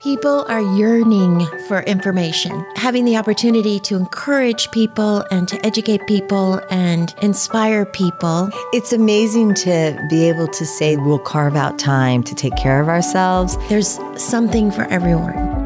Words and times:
People 0.00 0.44
are 0.46 0.60
yearning 0.60 1.44
for 1.66 1.80
information. 1.80 2.64
Having 2.76 3.04
the 3.04 3.16
opportunity 3.16 3.80
to 3.80 3.96
encourage 3.96 4.70
people 4.70 5.24
and 5.32 5.48
to 5.48 5.66
educate 5.66 6.06
people 6.06 6.60
and 6.70 7.12
inspire 7.20 7.84
people. 7.84 8.48
It's 8.72 8.92
amazing 8.92 9.54
to 9.54 10.00
be 10.08 10.28
able 10.28 10.46
to 10.46 10.64
say 10.64 10.96
we'll 10.96 11.18
carve 11.18 11.56
out 11.56 11.80
time 11.80 12.22
to 12.22 12.34
take 12.36 12.54
care 12.54 12.80
of 12.80 12.88
ourselves. 12.88 13.56
There's 13.68 13.98
something 14.14 14.70
for 14.70 14.84
everyone. 14.84 15.57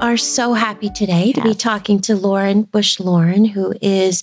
Are 0.00 0.16
so 0.16 0.54
happy 0.54 0.90
today 0.90 1.32
to 1.32 1.40
be 1.42 1.54
talking 1.54 2.00
to 2.00 2.14
Lauren 2.14 2.62
Bush 2.62 3.00
Lauren, 3.00 3.44
who 3.44 3.74
is 3.80 4.22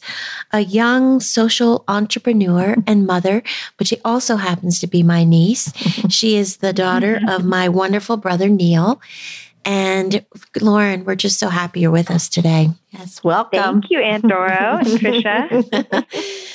a 0.51 0.61
young 0.61 1.19
social 1.19 1.83
entrepreneur 1.87 2.75
mm-hmm. 2.75 2.81
and 2.87 3.07
mother, 3.07 3.41
but 3.77 3.87
she 3.87 3.97
also 4.03 4.35
happens 4.35 4.79
to 4.79 4.87
be 4.87 5.03
my 5.03 5.23
niece. 5.23 5.69
Mm-hmm. 5.69 6.07
she 6.09 6.35
is 6.35 6.57
the 6.57 6.73
daughter 6.73 7.15
mm-hmm. 7.15 7.29
of 7.29 7.45
my 7.45 7.69
wonderful 7.69 8.17
brother, 8.17 8.49
Neil. 8.49 9.01
And 9.63 10.25
Lauren, 10.59 11.05
we're 11.05 11.15
just 11.15 11.39
so 11.39 11.49
happy 11.49 11.81
you're 11.81 11.91
with 11.91 12.09
us 12.09 12.27
today. 12.27 12.69
Yes, 12.89 13.23
welcome. 13.23 13.81
Thank 13.81 13.91
you, 13.91 13.99
Aunt 13.99 14.27
Doro 14.27 14.77
and 14.77 14.87
Trisha. 14.87 16.05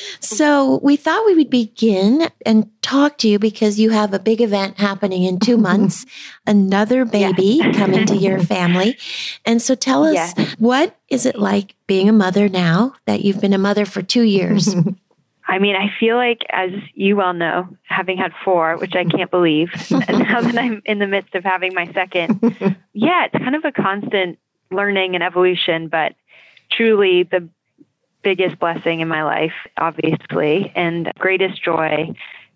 so 0.21 0.81
we 0.83 0.97
thought 0.97 1.27
we 1.27 1.35
would 1.35 1.51
begin 1.51 2.29
and 2.45 2.71
talk 2.83 3.19
to 3.19 3.29
you 3.29 3.39
because 3.39 3.79
you 3.79 3.91
have 3.91 4.15
a 4.15 4.19
big 4.19 4.41
event 4.41 4.79
happening 4.79 5.25
in 5.25 5.39
two 5.39 5.57
months, 5.69 6.07
another 6.47 7.05
baby 7.05 7.61
yes. 7.63 7.77
coming 7.77 8.07
to 8.07 8.17
your 8.17 8.39
family. 8.39 8.97
And 9.45 9.61
so 9.61 9.75
tell 9.75 10.05
us, 10.05 10.15
yes. 10.15 10.55
what 10.59 10.97
is 11.09 11.27
it 11.27 11.37
like 11.37 11.75
being 11.87 12.09
a 12.09 12.13
mother 12.13 12.49
now 12.49 12.95
that 13.07 13.23
you've 13.23 13.41
been 13.41 13.53
a 13.53 13.59
mother 13.59 13.85
for 13.85 14.03
two 14.03 14.23
years? 14.23 14.75
I 15.49 15.61
mean, 15.61 15.77
I 15.77 15.95
feel 16.01 16.17
like, 16.17 16.45
as 16.51 16.71
you 16.95 17.15
well 17.15 17.33
know, 17.33 17.69
having 17.85 18.19
had 18.19 18.33
four, 18.45 18.77
which 18.79 18.97
I 18.97 19.05
can't 19.05 19.31
believe, 19.31 19.71
and 20.09 20.19
now 20.19 20.41
that 20.41 20.59
I'm 20.59 20.83
in 20.85 20.99
the 20.99 21.07
midst 21.07 21.37
of 21.37 21.45
having 21.45 21.73
my 21.73 21.87
second, 21.93 22.41
yeah, 22.93 23.27
it's 23.27 23.39
kind 23.45 23.55
of 23.55 23.65
a 23.65 23.71
constant 23.71 24.41
learning 24.73 25.15
and 25.15 25.23
evolution, 25.23 25.87
but 25.87 26.17
truly 26.73 27.23
the 27.23 27.49
biggest 28.27 28.59
blessing 28.59 28.99
in 28.99 29.07
my 29.07 29.23
life, 29.23 29.53
obviously, 29.79 30.73
and 30.75 31.13
greatest 31.17 31.63
joy 31.63 32.13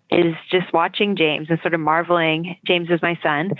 is 0.09 0.35
just 0.51 0.73
watching 0.73 1.15
James 1.15 1.47
and 1.49 1.57
sort 1.61 1.73
of 1.73 1.79
marveling. 1.79 2.57
James 2.67 2.89
is 2.89 3.01
my 3.01 3.17
son. 3.23 3.51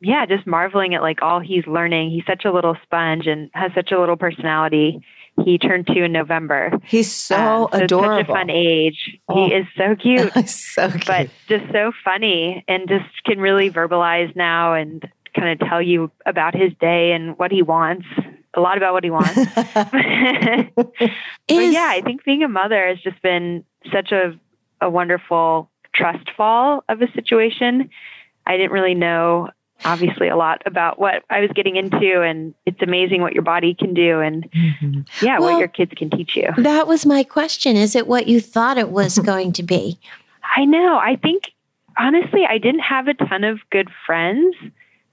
Yeah, 0.00 0.24
just 0.24 0.46
marveling 0.46 0.94
at 0.94 1.02
like 1.02 1.20
all 1.20 1.40
he's 1.40 1.66
learning. 1.66 2.08
He's 2.08 2.24
such 2.26 2.46
a 2.46 2.52
little 2.52 2.74
sponge 2.82 3.26
and 3.26 3.50
has 3.52 3.70
such 3.74 3.92
a 3.92 4.00
little 4.00 4.16
personality 4.16 5.04
he 5.44 5.58
turned 5.58 5.86
two 5.86 6.02
in 6.02 6.10
November. 6.12 6.72
He's 6.84 7.12
so, 7.12 7.36
um, 7.36 7.68
so 7.72 7.84
adorable. 7.84 8.18
such 8.18 8.28
a 8.28 8.32
fun 8.32 8.50
age. 8.50 9.18
Oh. 9.28 9.34
He 9.46 9.54
is 9.54 9.66
so 9.76 9.94
cute. 9.94 10.32
so 10.48 10.90
cute. 10.90 11.06
But 11.06 11.28
just 11.48 11.70
so 11.70 11.92
funny 12.02 12.64
and 12.66 12.88
just 12.88 13.04
can 13.24 13.38
really 13.38 13.70
verbalize 13.70 14.34
now 14.34 14.74
and 14.74 15.06
kind 15.36 15.60
of 15.60 15.68
tell 15.68 15.82
you 15.82 16.10
about 16.26 16.54
his 16.54 16.72
day 16.80 17.12
and 17.12 17.38
what 17.38 17.52
he 17.52 17.62
wants. 17.62 18.06
A 18.58 18.60
lot 18.60 18.76
about 18.76 18.92
what 18.92 19.04
he 19.04 19.10
wants. 19.10 19.34
but 19.54 20.90
yeah, 21.46 21.90
I 21.90 22.02
think 22.04 22.24
being 22.24 22.42
a 22.42 22.48
mother 22.48 22.88
has 22.88 22.98
just 22.98 23.22
been 23.22 23.64
such 23.92 24.10
a, 24.10 24.36
a 24.80 24.90
wonderful 24.90 25.70
trust 25.94 26.28
fall 26.36 26.82
of 26.88 27.00
a 27.00 27.06
situation. 27.12 27.88
I 28.48 28.56
didn't 28.56 28.72
really 28.72 28.94
know 28.94 29.50
obviously 29.84 30.26
a 30.26 30.36
lot 30.36 30.60
about 30.66 30.98
what 30.98 31.22
I 31.30 31.38
was 31.38 31.50
getting 31.54 31.76
into 31.76 32.20
and 32.20 32.52
it's 32.66 32.82
amazing 32.82 33.22
what 33.22 33.32
your 33.32 33.44
body 33.44 33.74
can 33.74 33.94
do 33.94 34.20
and 34.20 34.50
mm-hmm. 34.50 35.00
yeah, 35.24 35.38
well, 35.38 35.52
what 35.52 35.60
your 35.60 35.68
kids 35.68 35.92
can 35.96 36.10
teach 36.10 36.34
you. 36.34 36.48
That 36.56 36.88
was 36.88 37.06
my 37.06 37.22
question. 37.22 37.76
Is 37.76 37.94
it 37.94 38.08
what 38.08 38.26
you 38.26 38.40
thought 38.40 38.76
it 38.76 38.90
was 38.90 39.18
going 39.24 39.52
to 39.52 39.62
be? 39.62 40.00
I 40.56 40.64
know. 40.64 40.98
I 40.98 41.14
think 41.14 41.44
honestly, 41.96 42.44
I 42.44 42.58
didn't 42.58 42.80
have 42.80 43.06
a 43.06 43.14
ton 43.14 43.44
of 43.44 43.60
good 43.70 43.88
friends 44.04 44.56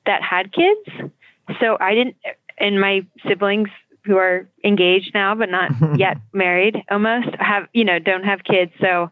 that 0.07 0.23
had 0.23 0.51
kids. 0.51 1.11
So 1.59 1.77
I 1.79 1.93
didn't 1.93 2.16
and 2.58 2.80
my 2.80 3.06
siblings 3.28 3.70
who 4.06 4.17
are 4.17 4.48
engaged 4.64 5.11
now 5.14 5.36
but 5.36 5.50
not 5.50 5.72
yet 5.97 6.18
married 6.34 6.84
almost 6.90 7.29
have, 7.40 7.68
you 7.74 7.84
know, 7.84 8.00
don't 8.00 8.24
have 8.24 8.44
kids. 8.44 8.72
So 8.79 9.12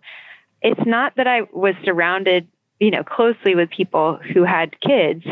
it's 0.62 0.86
not 0.86 1.16
that 1.18 1.28
I 1.28 1.42
was 1.52 1.76
surrounded 1.84 2.48
you 2.84 2.92
know, 2.92 3.04
closely 3.04 3.56
with 3.56 3.70
people 3.70 4.20
who 4.34 4.44
had 4.44 4.80
kids. 4.82 5.24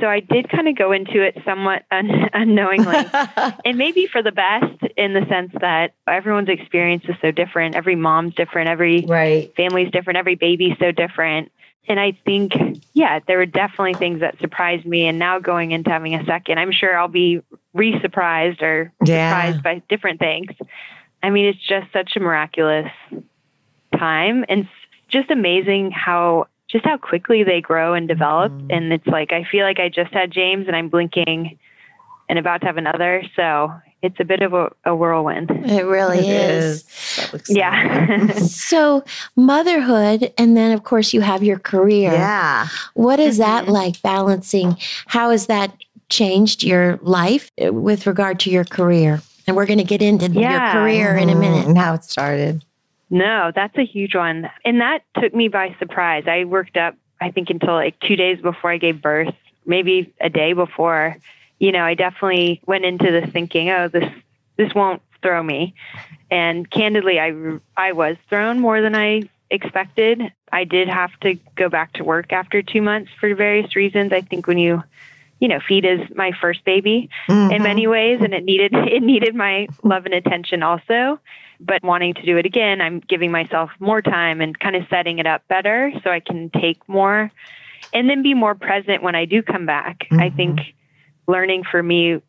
So 0.00 0.06
I 0.06 0.20
did 0.20 0.48
kind 0.48 0.66
of 0.66 0.76
go 0.76 0.92
into 0.92 1.22
it 1.22 1.36
somewhat 1.44 1.82
un- 1.90 2.30
unknowingly, 2.32 3.04
and 3.64 3.76
maybe 3.76 4.06
for 4.06 4.22
the 4.22 4.32
best 4.32 4.82
in 4.96 5.12
the 5.12 5.26
sense 5.28 5.52
that 5.60 5.94
everyone's 6.06 6.48
experience 6.48 7.04
is 7.06 7.16
so 7.20 7.30
different. 7.30 7.74
Every 7.74 7.96
mom's 7.96 8.34
different. 8.34 8.70
Every 8.70 9.04
right. 9.06 9.54
family's 9.56 9.90
different. 9.90 10.16
Every 10.16 10.36
baby's 10.36 10.76
so 10.78 10.90
different. 10.90 11.52
And 11.88 11.98
I 11.98 12.12
think, 12.24 12.52
yeah, 12.92 13.20
there 13.26 13.38
were 13.38 13.46
definitely 13.46 13.94
things 13.94 14.20
that 14.20 14.38
surprised 14.38 14.86
me. 14.86 15.06
And 15.06 15.18
now 15.18 15.38
going 15.38 15.72
into 15.72 15.90
having 15.90 16.14
a 16.14 16.24
second, 16.24 16.58
I'm 16.58 16.72
sure 16.72 16.96
I'll 16.96 17.08
be 17.08 17.40
re 17.74 18.00
surprised 18.00 18.62
or 18.62 18.92
yeah. 19.04 19.30
surprised 19.30 19.62
by 19.62 19.82
different 19.88 20.20
things. 20.20 20.50
I 21.22 21.30
mean, 21.30 21.46
it's 21.46 21.66
just 21.66 21.92
such 21.92 22.16
a 22.16 22.20
miraculous 22.20 22.90
time 23.98 24.44
and 24.48 24.68
just 25.08 25.30
amazing 25.30 25.90
how 25.90 26.46
just 26.68 26.84
how 26.84 26.96
quickly 26.96 27.42
they 27.42 27.60
grow 27.60 27.94
and 27.94 28.06
develop. 28.06 28.52
Mm-hmm. 28.52 28.70
And 28.70 28.92
it's 28.92 29.06
like, 29.06 29.32
I 29.32 29.44
feel 29.50 29.64
like 29.64 29.80
I 29.80 29.88
just 29.88 30.12
had 30.12 30.30
James 30.30 30.68
and 30.68 30.76
I'm 30.76 30.88
blinking 30.88 31.58
and 32.28 32.38
about 32.38 32.60
to 32.60 32.68
have 32.68 32.76
another. 32.76 33.24
So 33.34 33.72
it's 34.02 34.18
a 34.18 34.24
bit 34.24 34.42
of 34.42 34.54
a, 34.54 34.70
a 34.84 34.94
whirlwind. 34.94 35.50
It 35.50 35.84
really 35.84 36.18
it 36.18 36.50
is. 36.50 36.84
is. 37.34 37.42
Yeah. 37.48 38.32
so 38.34 39.04
motherhood, 39.36 40.32
and 40.38 40.56
then 40.56 40.72
of 40.72 40.84
course 40.84 41.12
you 41.12 41.20
have 41.20 41.42
your 41.42 41.58
career. 41.58 42.12
Yeah. 42.12 42.68
What 42.94 43.20
is 43.20 43.38
that 43.38 43.64
mm-hmm. 43.64 43.72
like 43.72 44.02
balancing? 44.02 44.76
How 45.06 45.30
has 45.30 45.46
that 45.46 45.74
changed 46.08 46.62
your 46.62 46.98
life 47.02 47.50
uh, 47.62 47.72
with 47.72 48.06
regard 48.06 48.40
to 48.40 48.50
your 48.50 48.64
career? 48.64 49.20
And 49.46 49.56
we're 49.56 49.66
going 49.66 49.78
to 49.78 49.84
get 49.84 50.02
into 50.02 50.28
yeah. 50.28 50.72
your 50.72 50.82
career 50.82 51.08
mm-hmm. 51.14 51.28
in 51.28 51.36
a 51.36 51.40
minute 51.40 51.66
and 51.66 51.76
how 51.76 51.94
it 51.94 52.04
started. 52.04 52.64
No, 53.10 53.50
that's 53.54 53.76
a 53.76 53.84
huge 53.84 54.14
one. 54.14 54.48
And 54.64 54.80
that 54.80 55.02
took 55.20 55.34
me 55.34 55.48
by 55.48 55.74
surprise. 55.78 56.24
I 56.26 56.44
worked 56.44 56.76
up, 56.76 56.94
I 57.20 57.32
think, 57.32 57.50
until 57.50 57.74
like 57.74 57.98
two 58.00 58.14
days 58.14 58.40
before 58.40 58.70
I 58.70 58.78
gave 58.78 59.02
birth, 59.02 59.34
maybe 59.66 60.14
a 60.20 60.30
day 60.30 60.52
before. 60.52 61.16
You 61.60 61.70
know, 61.70 61.84
I 61.84 61.94
definitely 61.94 62.60
went 62.66 62.84
into 62.84 63.10
this 63.12 63.30
thinking, 63.30 63.70
oh, 63.70 63.86
this 63.88 64.10
this 64.56 64.74
won't 64.74 65.02
throw 65.22 65.42
me. 65.42 65.74
And 66.30 66.68
candidly, 66.70 67.20
I 67.20 67.32
I 67.76 67.92
was 67.92 68.16
thrown 68.28 68.58
more 68.58 68.82
than 68.82 68.96
I 68.96 69.22
expected. 69.50 70.20
I 70.52 70.64
did 70.64 70.88
have 70.88 71.10
to 71.20 71.34
go 71.54 71.68
back 71.68 71.92
to 71.94 72.04
work 72.04 72.32
after 72.32 72.62
two 72.62 72.82
months 72.82 73.10
for 73.20 73.32
various 73.34 73.76
reasons. 73.76 74.12
I 74.12 74.22
think 74.22 74.46
when 74.46 74.58
you 74.58 74.82
you 75.38 75.48
know, 75.48 75.60
feed 75.66 75.86
is 75.86 76.00
my 76.14 76.32
first 76.38 76.64
baby 76.64 77.08
mm-hmm. 77.26 77.52
in 77.52 77.62
many 77.62 77.86
ways, 77.86 78.20
and 78.20 78.34
it 78.34 78.44
needed 78.44 78.72
it 78.74 79.02
needed 79.02 79.34
my 79.36 79.68
love 79.84 80.06
and 80.06 80.14
attention 80.14 80.64
also 80.64 81.20
but 81.60 81.82
wanting 81.82 82.14
to 82.14 82.22
do 82.22 82.38
it 82.38 82.46
again, 82.46 82.80
I'm 82.80 83.00
giving 83.00 83.30
myself 83.30 83.70
more 83.78 84.00
time 84.00 84.40
and 84.40 84.58
kind 84.58 84.76
of 84.76 84.84
setting 84.88 85.18
it 85.18 85.26
up 85.26 85.46
better 85.48 85.92
so 86.02 86.10
I 86.10 86.20
can 86.20 86.50
take 86.50 86.80
more 86.88 87.30
and 87.92 88.08
then 88.08 88.22
be 88.22 88.34
more 88.34 88.54
present 88.54 89.02
when 89.02 89.14
I 89.14 89.26
do 89.26 89.42
come 89.42 89.66
back. 89.66 90.00
Mm-hmm. 90.04 90.20
I 90.20 90.30
think 90.30 90.60
learning 91.26 91.64
for 91.70 91.82
me, 91.82 92.20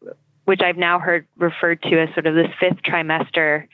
which 0.45 0.61
I've 0.61 0.77
now 0.77 0.99
heard 0.99 1.25
referred 1.37 1.81
to 1.83 2.01
as 2.01 2.13
sort 2.13 2.27
of 2.27 2.35
this 2.35 2.51
fifth 2.59 2.81
trimester 2.83 3.67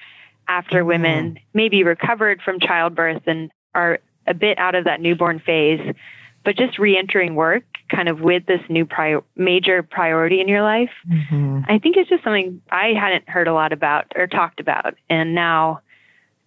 after 0.48 0.80
mm-hmm. 0.80 0.88
women 0.88 1.40
maybe 1.54 1.84
recovered 1.84 2.42
from 2.42 2.60
childbirth 2.60 3.24
and 3.28 3.52
are 3.76 4.00
a 4.26 4.34
bit 4.34 4.58
out 4.58 4.76
of 4.76 4.86
that 4.86 5.02
newborn 5.02 5.40
phase, 5.40 5.96
but 6.44 6.58
just 6.58 6.80
re-entering 6.80 7.36
work 7.36 7.64
kind 7.90 8.10
of 8.10 8.20
with 8.20 8.46
this 8.46 8.62
new 8.70 8.86
prior, 8.86 9.22
major 9.36 9.82
priority 9.82 10.42
in 10.42 10.48
your 10.48 10.62
life, 10.62 10.92
mm-hmm. 11.10 11.62
I 11.68 11.80
think 11.80 11.96
it's 11.98 12.10
just 12.10 12.24
something 12.24 12.62
I 12.70 12.94
hadn't 13.00 13.30
heard 13.30 13.48
a 13.48 13.54
lot 13.54 13.72
about 13.72 14.12
or 14.16 14.28
talked 14.28 14.60
about. 14.60 14.96
And 15.10 15.34
now, 15.34 15.82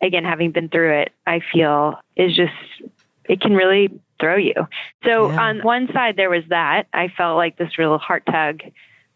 again, 0.03 0.25
having 0.25 0.53
been 0.53 0.69
through 0.69 1.01
it, 1.01 1.13
I 1.27 1.41
feel 1.53 1.99
is 2.17 2.37
just, 2.37 2.53
it 3.25 3.41
can 3.41 3.55
really 3.55 3.91
throw 4.21 4.37
you. 4.37 4.55
So 5.05 5.31
yeah. 5.31 5.41
on 5.41 5.61
one 5.61 5.89
side, 5.93 6.17
there 6.17 6.31
was 6.31 6.45
that. 6.51 6.87
I 6.93 7.09
felt 7.17 7.37
like 7.37 7.57
this 7.57 7.79
real 7.79 7.99
heart 7.99 8.25
tug 8.27 8.61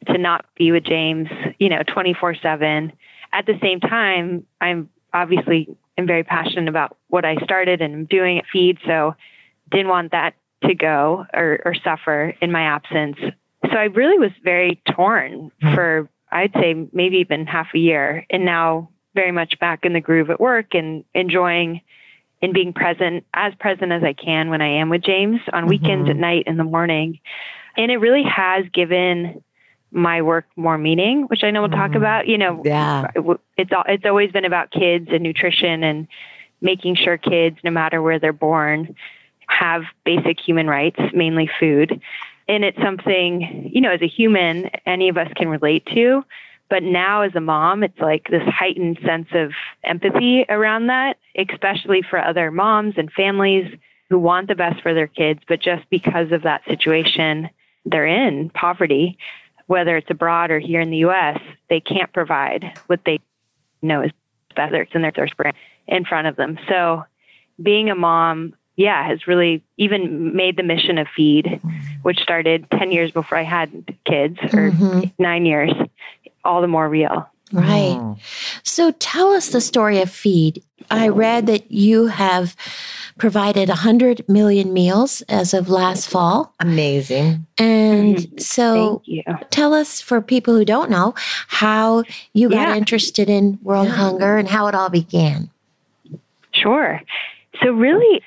to 0.07 0.19
not 0.19 0.47
be 0.57 0.73
with 0.73 0.85
James, 0.85 1.29
you 1.59 1.69
know, 1.69 1.83
24 1.87 2.37
7. 2.37 2.93
At 3.33 3.47
the 3.47 3.59
same 3.61 3.81
time, 3.81 4.47
I'm 4.61 4.89
obviously 5.13 5.69
am 5.97 6.07
very 6.07 6.25
passionate 6.25 6.69
about 6.69 6.97
what 7.09 7.25
I 7.25 7.37
started 7.37 7.81
and 7.81 7.95
I'm 7.95 8.05
doing 8.07 8.39
at 8.39 8.45
Feed. 8.53 8.79
So 8.87 9.15
didn't 9.71 9.89
want 9.89 10.13
that 10.13 10.35
to 10.65 10.75
go 10.75 11.27
or, 11.33 11.61
or 11.65 11.75
suffer 11.75 12.35
in 12.41 12.51
my 12.51 12.63
absence. 12.63 13.17
So 13.71 13.77
I 13.77 13.85
really 13.85 14.19
was 14.19 14.33
very 14.43 14.83
torn 14.95 15.51
hmm. 15.63 15.75
for, 15.75 16.09
I'd 16.31 16.53
say, 16.55 16.75
maybe 16.93 17.19
even 17.19 17.47
half 17.47 17.69
a 17.75 17.79
year. 17.79 18.27
And 18.31 18.45
now 18.45 18.91
very 19.15 19.33
much 19.33 19.59
back 19.61 19.85
in 19.85 19.93
the 19.93 20.01
groove 20.01 20.31
at 20.31 20.41
work 20.41 20.75
and 20.75 21.05
enjoying 21.15 21.81
and 22.43 22.53
being 22.53 22.73
present, 22.73 23.25
as 23.35 23.55
present 23.55 23.93
as 23.93 24.03
I 24.03 24.13
can 24.13 24.51
when 24.51 24.61
I 24.61 24.69
am 24.69 24.89
with 24.89 25.03
James 25.03 25.41
on 25.53 25.63
mm-hmm. 25.63 25.71
weekends, 25.71 26.11
at 26.11 26.17
night, 26.17 26.45
in 26.47 26.57
the 26.57 26.65
morning. 26.65 27.21
And 27.77 27.91
it 27.91 27.97
really 27.97 28.25
has 28.25 28.65
given 28.73 29.43
my 29.91 30.23
work 30.23 30.47
more 30.57 30.77
meaning, 30.77 31.23
which 31.25 31.45
I 31.45 31.51
know 31.51 31.63
we'll 31.63 31.71
talk 31.71 31.91
mm-hmm. 31.91 31.97
about. 31.97 32.27
You 32.27 32.39
know, 32.39 32.63
yeah. 32.65 33.11
it's 33.57 33.71
it's 33.89 34.05
always 34.05 34.33
been 34.33 34.45
about 34.45 34.71
kids 34.71 35.09
and 35.11 35.23
nutrition 35.23 35.83
and 35.83 36.07
making 36.61 36.97
sure 36.97 37.17
kids, 37.17 37.59
no 37.65 37.71
matter 37.71 38.03
where 38.03 38.19
they're 38.19 38.33
born, 38.33 38.95
have 39.47 39.83
basic 40.05 40.41
human 40.41 40.67
rights, 40.67 41.01
mainly 41.13 41.49
food. 41.61 42.01
And 42.49 42.65
it's 42.65 42.79
something, 42.83 43.71
you 43.73 43.81
know, 43.81 43.91
as 43.91 44.03
a 44.03 44.09
human, 44.09 44.71
any 44.85 45.09
of 45.09 45.17
us 45.17 45.29
can 45.37 45.49
relate 45.49 45.87
to. 45.95 46.25
But 46.69 46.83
now, 46.83 47.23
as 47.23 47.35
a 47.35 47.41
mom, 47.41 47.83
it's 47.83 47.99
like 48.01 48.27
this 48.31 48.43
heightened 48.47 48.99
sense 49.05 49.29
of 49.33 49.53
empathy 49.85 50.45
around 50.49 50.87
that, 50.89 51.19
especially 51.37 52.03
for 52.03 52.19
other 52.19 52.51
moms 52.51 52.95
and 52.97 53.13
families 53.13 53.73
who 54.11 54.19
want 54.19 54.49
the 54.49 54.55
best 54.55 54.83
for 54.83 54.95
their 54.95 55.07
kids, 55.07 55.41
but 55.49 55.61
just 55.61 55.89
because 55.91 56.33
of 56.33 56.43
that 56.43 56.63
situation 56.67 57.49
they're 57.87 58.07
in, 58.07 58.51
poverty, 58.51 59.19
whether 59.67 59.97
it's 59.97 60.11
abroad 60.11 60.51
or 60.51 60.59
here 60.59 60.81
in 60.81 60.91
the 60.91 60.99
US, 60.99 61.41
they 61.69 61.81
can't 61.81 62.13
provide 62.13 62.79
what 62.87 63.01
they 63.05 63.21
know 63.83 64.03
is 64.03 64.13
better. 64.55 64.83
It's 64.83 64.95
in 64.95 65.03
their 65.03 65.11
thirst 65.11 65.35
in 65.87 66.05
front 66.05 66.27
of 66.27 66.37
them. 66.37 66.59
So 66.69 67.05
being 67.63 67.91
a 67.91 67.95
mom, 67.95 68.55
yeah, 68.77 69.07
has 69.07 69.27
really 69.27 69.63
even 69.77 70.35
made 70.35 70.57
the 70.57 70.63
mission 70.63 70.99
of 70.99 71.07
feed, 71.15 71.61
which 72.03 72.19
started 72.19 72.69
10 72.71 72.91
years 72.91 73.11
before 73.11 73.39
I 73.39 73.45
had 73.45 73.71
kids 74.05 74.39
or 74.43 74.71
mm-hmm. 74.71 75.03
nine 75.19 75.47
years, 75.47 75.73
all 76.45 76.61
the 76.61 76.69
more 76.69 76.89
real. 76.89 77.29
Right. 77.53 77.97
Mm. 77.97 78.19
So 78.63 78.91
tell 78.93 79.33
us 79.33 79.51
the 79.51 79.61
story 79.61 80.01
of 80.01 80.11
Feed. 80.11 80.63
I 80.91 81.09
read 81.09 81.47
that 81.47 81.71
you 81.71 82.07
have 82.07 82.57
provided 83.19 83.69
100 83.69 84.29
million 84.29 84.73
meals 84.73 85.23
as 85.23 85.55
of 85.55 85.69
last 85.69 86.09
fall. 86.09 86.53
Amazing. 86.61 87.47
And 87.59 88.17
mm-hmm. 88.17 88.39
so 88.39 89.03
tell 89.51 89.73
us, 89.73 90.01
for 90.01 90.21
people 90.21 90.55
who 90.55 90.65
don't 90.65 90.91
know, 90.91 91.15
how 91.49 92.05
you 92.33 92.49
got 92.51 92.69
yeah. 92.69 92.77
interested 92.77 93.31
in 93.31 93.59
world 93.63 93.89
yeah. 93.89 93.95
hunger 93.95 94.37
and 94.37 94.49
how 94.49 94.67
it 94.67 94.75
all 94.75 94.91
began. 94.91 95.51
Sure. 96.53 97.01
So, 97.63 97.73
really, 97.73 98.23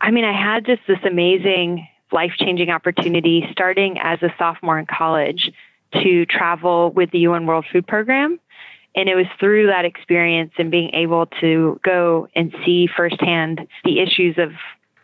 I 0.00 0.10
mean, 0.10 0.24
I 0.24 0.32
had 0.32 0.66
just 0.66 0.82
this 0.86 0.98
amazing 1.04 1.86
life 2.12 2.32
changing 2.38 2.70
opportunity 2.70 3.46
starting 3.50 3.98
as 3.98 4.22
a 4.22 4.32
sophomore 4.38 4.78
in 4.78 4.86
college 4.86 5.50
to 5.92 6.26
travel 6.26 6.90
with 6.90 7.10
the 7.10 7.20
UN 7.20 7.46
World 7.46 7.64
Food 7.72 7.86
Program 7.86 8.38
and 8.96 9.10
it 9.10 9.14
was 9.14 9.26
through 9.38 9.66
that 9.66 9.84
experience 9.84 10.52
and 10.56 10.70
being 10.70 10.90
able 10.94 11.26
to 11.40 11.78
go 11.84 12.28
and 12.34 12.54
see 12.64 12.88
firsthand 12.88 13.68
the 13.84 14.00
issues 14.00 14.38
of, 14.38 14.52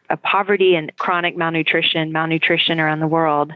of 0.09 0.21
poverty 0.23 0.75
and 0.75 0.97
chronic 0.97 1.37
malnutrition, 1.37 2.11
malnutrition 2.11 2.81
around 2.81 3.01
the 3.01 3.07
world 3.07 3.53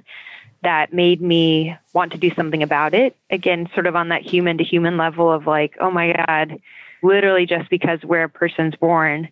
that 0.62 0.92
made 0.92 1.22
me 1.22 1.76
want 1.94 2.12
to 2.12 2.18
do 2.18 2.30
something 2.34 2.62
about 2.62 2.92
it. 2.92 3.16
Again, 3.30 3.68
sort 3.72 3.86
of 3.86 3.96
on 3.96 4.08
that 4.08 4.22
human 4.22 4.58
to 4.58 4.64
human 4.64 4.96
level 4.96 5.30
of 5.32 5.46
like, 5.46 5.74
oh 5.80 5.90
my 5.90 6.12
God, 6.26 6.60
literally 7.02 7.46
just 7.46 7.70
because 7.70 8.02
where 8.02 8.24
a 8.24 8.28
person's 8.28 8.74
born, 8.76 9.28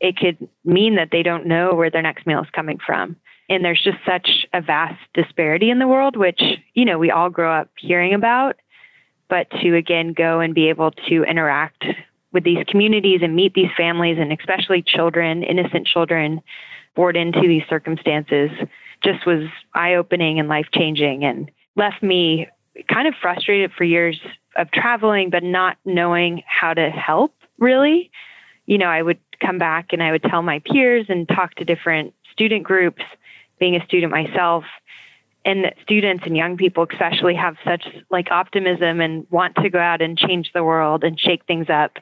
it 0.00 0.16
could 0.16 0.48
mean 0.64 0.96
that 0.96 1.10
they 1.10 1.22
don't 1.22 1.46
know 1.46 1.74
where 1.74 1.90
their 1.90 2.02
next 2.02 2.26
meal 2.26 2.42
is 2.42 2.50
coming 2.50 2.78
from. 2.84 3.16
And 3.48 3.64
there's 3.64 3.82
just 3.82 3.98
such 4.06 4.46
a 4.52 4.60
vast 4.60 5.00
disparity 5.14 5.70
in 5.70 5.78
the 5.78 5.88
world, 5.88 6.16
which, 6.16 6.40
you 6.74 6.84
know, 6.84 6.98
we 6.98 7.10
all 7.10 7.30
grow 7.30 7.52
up 7.52 7.68
hearing 7.78 8.14
about 8.14 8.56
but 9.28 9.50
to 9.62 9.76
again 9.76 10.12
go 10.12 10.40
and 10.40 10.54
be 10.54 10.68
able 10.68 10.92
to 11.08 11.24
interact 11.24 11.84
with 12.32 12.44
these 12.44 12.64
communities 12.68 13.20
and 13.22 13.34
meet 13.34 13.54
these 13.54 13.70
families 13.76 14.18
and 14.18 14.32
especially 14.32 14.82
children, 14.82 15.42
innocent 15.42 15.86
children 15.86 16.40
born 16.94 17.16
into 17.16 17.42
these 17.42 17.62
circumstances 17.68 18.50
just 19.02 19.26
was 19.26 19.48
eye 19.74 19.94
opening 19.94 20.38
and 20.38 20.48
life 20.48 20.66
changing 20.74 21.24
and 21.24 21.50
left 21.76 22.02
me 22.02 22.48
kind 22.92 23.06
of 23.06 23.14
frustrated 23.20 23.70
for 23.72 23.84
years 23.84 24.18
of 24.56 24.70
traveling 24.70 25.30
but 25.30 25.42
not 25.42 25.76
knowing 25.84 26.42
how 26.46 26.74
to 26.74 26.90
help 26.90 27.34
really. 27.58 28.10
You 28.66 28.78
know, 28.78 28.86
I 28.86 29.02
would 29.02 29.18
come 29.40 29.58
back 29.58 29.88
and 29.92 30.02
I 30.02 30.10
would 30.10 30.22
tell 30.22 30.42
my 30.42 30.60
peers 30.60 31.06
and 31.08 31.28
talk 31.28 31.54
to 31.56 31.64
different 31.64 32.14
student 32.32 32.64
groups, 32.64 33.02
being 33.58 33.76
a 33.76 33.84
student 33.84 34.10
myself, 34.10 34.64
and 35.46 35.72
students 35.80 36.24
and 36.26 36.36
young 36.36 36.56
people 36.56 36.86
especially 36.92 37.34
have 37.34 37.54
such 37.64 37.86
like 38.10 38.30
optimism 38.30 39.00
and 39.00 39.26
want 39.30 39.54
to 39.56 39.70
go 39.70 39.78
out 39.78 40.02
and 40.02 40.18
change 40.18 40.50
the 40.52 40.64
world 40.64 41.04
and 41.04 41.18
shake 41.18 41.44
things 41.46 41.68
up. 41.70 41.98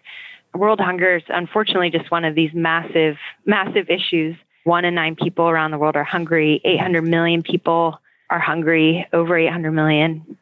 World 0.55 0.81
hunger 0.81 1.17
is 1.17 1.23
unfortunately 1.29 1.91
just 1.91 2.11
one 2.11 2.25
of 2.25 2.35
these 2.35 2.51
massive 2.55 3.17
massive 3.45 3.91
issues. 3.91 4.35
One 4.65 4.87
in 4.87 4.95
nine 4.95 5.15
people 5.15 5.49
around 5.49 5.73
the 5.73 5.79
world 5.79 5.95
are 5.95 6.05
hungry. 6.05 6.63
800 6.65 7.03
million 7.03 7.43
people 7.43 8.01
are 8.31 8.41
hungry. 8.41 9.07
Over 9.13 9.37
800 9.37 9.73
million 9.73 10.39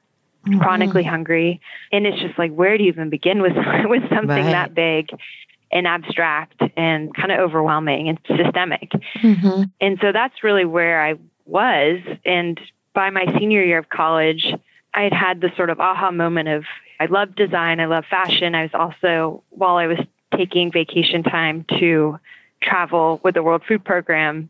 mm-hmm. 0.46 0.60
chronically 0.60 1.02
hungry. 1.02 1.60
And 1.90 2.06
it's 2.06 2.20
just 2.20 2.38
like 2.38 2.52
where 2.52 2.78
do 2.78 2.84
you 2.84 2.88
even 2.88 3.10
begin 3.10 3.42
with 3.42 3.56
with 3.84 4.02
something 4.10 4.28
right. 4.28 4.52
that 4.52 4.74
big 4.74 5.10
and 5.72 5.88
abstract 5.88 6.62
and 6.76 7.12
kind 7.16 7.32
of 7.32 7.40
overwhelming 7.40 8.08
and 8.08 8.18
systemic? 8.28 8.92
Mm-hmm. 9.16 9.64
and 9.80 9.98
so 10.00 10.12
that's 10.12 10.44
really 10.44 10.64
where 10.64 11.04
i 11.04 11.14
was. 11.46 11.98
And 12.24 12.60
by 12.94 13.10
my 13.10 13.26
senior 13.38 13.62
year 13.62 13.78
of 13.78 13.88
college, 13.88 14.46
I 14.94 15.02
had 15.02 15.12
had 15.12 15.40
this 15.40 15.52
sort 15.56 15.70
of 15.70 15.80
aha 15.80 16.10
moment 16.10 16.48
of 16.48 16.64
I 17.00 17.06
love 17.06 17.34
design, 17.34 17.80
I 17.80 17.86
love 17.86 18.04
fashion. 18.08 18.54
I 18.54 18.62
was 18.62 18.70
also, 18.74 19.42
while 19.50 19.76
I 19.76 19.86
was 19.86 19.98
taking 20.36 20.70
vacation 20.70 21.22
time 21.24 21.64
to 21.80 22.18
travel 22.62 23.20
with 23.24 23.34
the 23.34 23.42
World 23.42 23.62
Food 23.66 23.84
Program, 23.84 24.48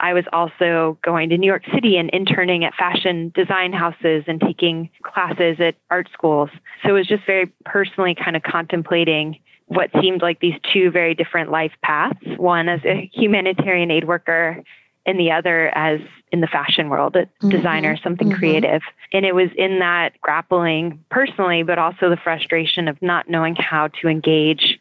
I 0.00 0.14
was 0.14 0.24
also 0.32 0.98
going 1.04 1.28
to 1.28 1.38
New 1.38 1.46
York 1.46 1.62
City 1.72 1.96
and 1.96 2.10
interning 2.10 2.64
at 2.64 2.74
fashion 2.74 3.30
design 3.36 3.72
houses 3.72 4.24
and 4.26 4.40
taking 4.40 4.90
classes 5.02 5.58
at 5.60 5.76
art 5.90 6.08
schools. 6.12 6.50
So 6.82 6.88
it 6.88 6.92
was 6.92 7.06
just 7.06 7.24
very 7.24 7.46
personally 7.64 8.16
kind 8.16 8.34
of 8.36 8.42
contemplating 8.42 9.38
what 9.66 9.90
seemed 10.00 10.20
like 10.20 10.40
these 10.40 10.58
two 10.72 10.90
very 10.90 11.14
different 11.14 11.50
life 11.50 11.72
paths 11.82 12.18
one 12.36 12.68
as 12.68 12.80
a 12.84 13.08
humanitarian 13.14 13.90
aid 13.90 14.06
worker 14.06 14.62
and 15.04 15.18
the 15.18 15.32
other 15.32 15.68
as 15.76 16.00
in 16.30 16.40
the 16.40 16.46
fashion 16.46 16.88
world, 16.88 17.16
a 17.16 17.22
mm-hmm. 17.22 17.50
designer, 17.50 17.96
something 18.02 18.28
mm-hmm. 18.28 18.38
creative. 18.38 18.82
And 19.12 19.26
it 19.26 19.34
was 19.34 19.50
in 19.56 19.80
that 19.80 20.20
grappling 20.20 21.04
personally, 21.10 21.62
but 21.62 21.78
also 21.78 22.08
the 22.08 22.16
frustration 22.16 22.88
of 22.88 23.00
not 23.02 23.28
knowing 23.28 23.56
how 23.56 23.88
to 24.00 24.08
engage 24.08 24.78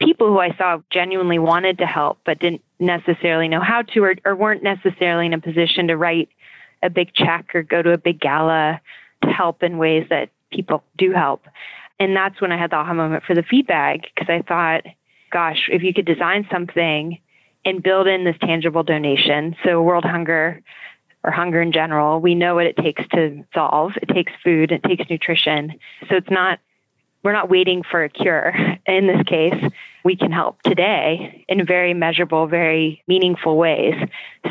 people 0.00 0.26
who 0.28 0.38
I 0.38 0.54
saw 0.56 0.80
genuinely 0.90 1.38
wanted 1.38 1.78
to 1.78 1.86
help, 1.86 2.18
but 2.24 2.38
didn't 2.38 2.62
necessarily 2.80 3.48
know 3.48 3.60
how 3.60 3.82
to, 3.82 4.04
or, 4.04 4.14
or 4.24 4.34
weren't 4.34 4.62
necessarily 4.62 5.26
in 5.26 5.32
a 5.32 5.40
position 5.40 5.88
to 5.88 5.96
write 5.96 6.28
a 6.82 6.90
big 6.90 7.14
check 7.14 7.54
or 7.54 7.62
go 7.62 7.82
to 7.82 7.92
a 7.92 7.98
big 7.98 8.20
gala 8.20 8.80
to 9.22 9.28
help 9.28 9.62
in 9.62 9.78
ways 9.78 10.06
that 10.10 10.30
people 10.50 10.82
do 10.98 11.12
help. 11.12 11.46
And 12.00 12.16
that's 12.16 12.40
when 12.40 12.50
I 12.50 12.58
had 12.58 12.70
the 12.70 12.76
aha 12.76 12.92
moment 12.94 13.22
for 13.24 13.34
the 13.34 13.44
feed 13.44 13.66
bag 13.68 14.08
because 14.14 14.28
I 14.28 14.42
thought, 14.42 14.82
gosh, 15.30 15.68
if 15.70 15.82
you 15.82 15.94
could 15.94 16.04
design 16.04 16.46
something 16.50 17.18
and 17.64 17.82
build 17.82 18.06
in 18.06 18.24
this 18.24 18.36
tangible 18.40 18.82
donation. 18.82 19.56
So, 19.64 19.82
World 19.82 20.04
Hunger 20.04 20.62
or 21.24 21.30
hunger 21.30 21.62
in 21.62 21.72
general, 21.72 22.20
we 22.20 22.34
know 22.34 22.56
what 22.56 22.66
it 22.66 22.76
takes 22.76 23.06
to 23.08 23.44
solve. 23.54 23.92
It 24.00 24.08
takes 24.08 24.32
food, 24.42 24.72
it 24.72 24.82
takes 24.82 25.08
nutrition. 25.08 25.78
So, 26.08 26.16
it's 26.16 26.30
not, 26.30 26.58
we're 27.22 27.32
not 27.32 27.48
waiting 27.48 27.82
for 27.88 28.02
a 28.02 28.08
cure. 28.08 28.54
In 28.86 29.06
this 29.06 29.22
case, 29.26 29.72
we 30.04 30.16
can 30.16 30.32
help 30.32 30.60
today 30.62 31.44
in 31.48 31.64
very 31.64 31.94
measurable, 31.94 32.46
very 32.46 33.02
meaningful 33.06 33.56
ways. 33.56 33.94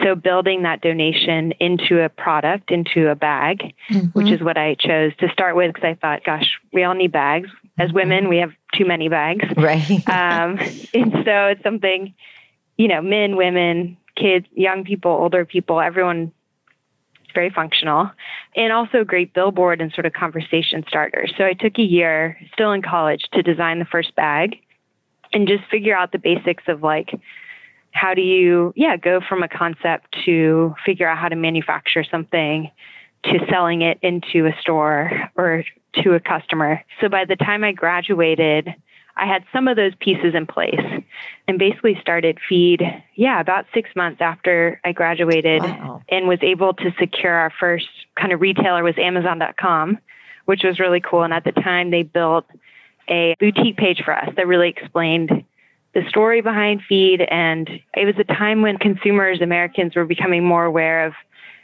So, 0.02 0.16
building 0.16 0.64
that 0.64 0.82
donation 0.82 1.52
into 1.60 2.04
a 2.04 2.10
product, 2.10 2.72
into 2.72 3.10
a 3.10 3.16
bag, 3.16 3.74
mm-hmm. 3.90 4.08
which 4.08 4.32
is 4.32 4.42
what 4.42 4.58
I 4.58 4.76
chose 4.76 5.14
to 5.18 5.30
start 5.30 5.56
with 5.56 5.74
because 5.74 5.88
I 5.88 5.94
thought, 5.96 6.24
gosh, 6.24 6.60
we 6.72 6.84
all 6.84 6.94
need 6.94 7.12
bags. 7.12 7.50
As 7.78 7.90
mm-hmm. 7.90 7.96
women, 7.96 8.30
we 8.30 8.38
have 8.38 8.54
too 8.74 8.86
many 8.86 9.10
bags. 9.10 9.46
Right. 9.58 9.90
um, 10.08 10.58
and 10.94 11.12
so, 11.26 11.48
it's 11.48 11.64
something 11.64 12.14
you 12.82 12.88
know, 12.88 13.00
men, 13.00 13.36
women, 13.36 13.96
kids, 14.16 14.48
young 14.54 14.84
people, 14.84 15.12
older 15.12 15.46
people, 15.46 15.80
everyone 15.80 16.32
very 17.32 17.52
functional 17.52 18.10
and 18.56 18.74
also 18.74 19.04
great 19.04 19.36
billboard 19.36 19.80
and 19.80 19.94
sort 19.94 20.08
of 20.08 20.14
conversation 20.14 20.84
starter. 20.88 21.28
So 21.38 21.46
I 21.46 21.54
took 21.54 21.78
a 21.78 21.84
year 21.84 22.38
still 22.54 22.72
in 22.72 22.82
college 22.82 23.22
to 23.34 23.44
design 23.44 23.78
the 23.78 23.86
first 23.86 24.16
bag 24.16 24.56
and 25.32 25.48
just 25.48 25.64
figure 25.70 25.96
out 25.96 26.12
the 26.12 26.18
basics 26.18 26.64
of 26.68 26.82
like 26.82 27.12
how 27.92 28.16
do 28.16 28.22
you 28.22 28.74
yeah 28.76 28.98
go 28.98 29.22
from 29.30 29.44
a 29.44 29.48
concept 29.48 30.08
to 30.26 30.74
figure 30.84 31.08
out 31.08 31.20
how 31.20 31.30
to 31.30 31.36
manufacture 31.36 32.04
something 32.04 32.70
to 33.26 33.34
selling 33.48 33.84
it 33.84 34.00
into 34.02 34.48
a 34.48 34.52
store 34.60 35.12
or 35.36 35.64
to 36.04 36.16
a 36.16 36.20
customer. 36.20 36.84
So 37.00 37.10
by 37.10 37.26
the 37.26 37.36
time 37.36 37.64
I 37.64 37.74
graduated, 37.74 38.74
I 39.22 39.28
had 39.28 39.44
some 39.54 39.68
of 39.68 39.76
those 39.76 39.94
pieces 40.00 40.34
in 40.34 40.48
place 40.48 40.82
and 41.48 41.60
basically 41.60 41.96
started 42.02 42.40
feed, 42.50 42.82
yeah, 43.14 43.40
about 43.40 43.66
six 43.72 43.92
months 43.96 44.20
after 44.20 44.82
I 44.84 44.94
graduated 44.94 45.62
wow. 45.62 46.02
and 46.10 46.28
was 46.28 46.40
able 46.42 46.74
to 46.74 46.92
secure 47.00 47.32
our 47.32 47.54
first 47.60 47.88
kind 48.20 48.34
of 48.34 48.42
retailer 48.42 48.84
was 48.84 48.96
Amazon.com, 48.98 50.00
which 50.46 50.64
was 50.64 50.80
really 50.80 51.00
cool. 51.00 51.22
And 51.22 51.34
at 51.34 51.44
the 51.44 51.52
time, 51.52 51.92
they 51.92 52.02
built 52.02 52.48
a 53.08 53.36
boutique 53.40 53.78
page 53.78 54.02
for 54.04 54.18
us 54.18 54.30
that 54.36 54.48
really 54.48 54.70
explained 54.70 55.44
the 55.94 56.02
story 56.10 56.42
behind 56.42 56.82
feed. 56.90 57.22
And 57.22 57.70
it 57.94 58.06
was 58.06 58.16
a 58.18 58.24
time 58.24 58.64
when 58.64 58.78
consumers, 58.78 59.40
Americans, 59.40 59.96
were 59.96 60.06
becoming 60.06 60.44
more 60.44 60.66
aware 60.66 61.06
of 61.06 61.14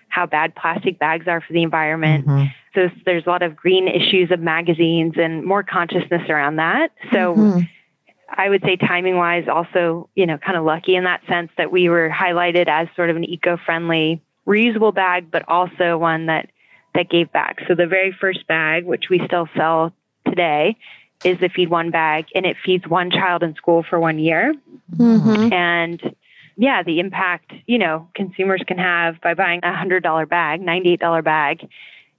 how 0.09 0.27
bad 0.27 0.53
plastic 0.53 0.99
bags 0.99 1.27
are 1.27 1.41
for 1.41 1.53
the 1.53 1.63
environment. 1.63 2.27
Mm-hmm. 2.27 2.45
So 2.77 2.89
there's 3.05 3.25
a 3.25 3.29
lot 3.29 3.41
of 3.41 3.55
green 3.55 3.87
issues 3.87 4.29
of 4.29 4.39
magazines 4.39 5.15
and 5.17 5.43
more 5.43 5.63
consciousness 5.63 6.29
around 6.29 6.57
that. 6.57 6.91
So 7.11 7.33
mm-hmm. 7.33 7.59
I 8.29 8.49
would 8.49 8.61
say 8.61 8.75
timing 8.75 9.17
wise, 9.17 9.47
also, 9.51 10.09
you 10.13 10.27
know, 10.27 10.37
kind 10.37 10.55
of 10.55 10.63
lucky 10.63 10.95
in 10.95 11.03
that 11.05 11.21
sense 11.27 11.49
that 11.57 11.71
we 11.71 11.89
were 11.89 12.07
highlighted 12.07 12.67
as 12.67 12.87
sort 12.95 13.09
of 13.09 13.15
an 13.15 13.23
eco 13.23 13.57
friendly, 13.57 14.21
reusable 14.45 14.93
bag, 14.93 15.31
but 15.31 15.43
also 15.47 15.97
one 15.97 16.27
that, 16.27 16.51
that 16.93 17.09
gave 17.09 17.31
back. 17.31 17.61
So 17.67 17.73
the 17.73 17.87
very 17.87 18.11
first 18.11 18.45
bag, 18.45 18.85
which 18.85 19.05
we 19.09 19.21
still 19.25 19.49
sell 19.57 19.91
today, 20.27 20.77
is 21.23 21.39
the 21.39 21.49
Feed 21.49 21.69
One 21.69 21.89
bag, 21.89 22.25
and 22.35 22.45
it 22.45 22.57
feeds 22.63 22.87
one 22.87 23.09
child 23.09 23.41
in 23.41 23.55
school 23.55 23.83
for 23.89 23.99
one 23.99 24.19
year. 24.19 24.53
Mhm. 24.95 25.51
And 25.51 26.15
yeah, 26.57 26.83
the 26.83 26.99
impact, 26.99 27.53
you 27.65 27.79
know, 27.79 28.07
consumers 28.13 28.61
can 28.67 28.77
have 28.77 29.19
by 29.21 29.33
buying 29.33 29.61
a 29.63 29.71
$100 29.71 30.29
bag, 30.29 30.61
$98 30.61 31.23
bag, 31.23 31.67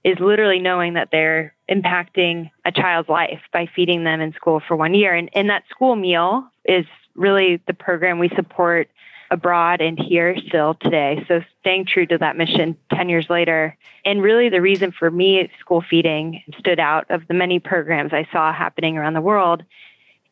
is 0.03 0.17
literally 0.19 0.59
knowing 0.59 0.93
that 0.93 1.09
they're 1.11 1.53
impacting 1.69 2.49
a 2.65 2.71
child's 2.71 3.09
life 3.09 3.41
by 3.51 3.67
feeding 3.75 4.03
them 4.03 4.21
in 4.21 4.33
school 4.33 4.61
for 4.65 4.75
one 4.75 4.93
year. 4.93 5.13
And, 5.13 5.29
and 5.33 5.49
that 5.49 5.63
school 5.69 5.95
meal 5.95 6.47
is 6.65 6.85
really 7.15 7.61
the 7.67 7.73
program 7.73 8.19
we 8.19 8.29
support 8.29 8.89
abroad 9.31 9.81
and 9.81 9.99
here 9.99 10.35
still 10.47 10.75
today. 10.81 11.23
So 11.27 11.41
staying 11.59 11.85
true 11.85 12.05
to 12.07 12.17
that 12.17 12.37
mission 12.37 12.75
10 12.93 13.09
years 13.09 13.27
later. 13.29 13.77
And 14.05 14.23
really 14.23 14.49
the 14.49 14.61
reason 14.61 14.91
for 14.91 15.11
me 15.11 15.51
school 15.59 15.83
feeding 15.87 16.41
stood 16.57 16.79
out 16.79 17.05
of 17.11 17.27
the 17.27 17.33
many 17.33 17.59
programs 17.59 18.13
I 18.13 18.27
saw 18.31 18.51
happening 18.53 18.97
around 18.97 19.13
the 19.13 19.21
world 19.21 19.63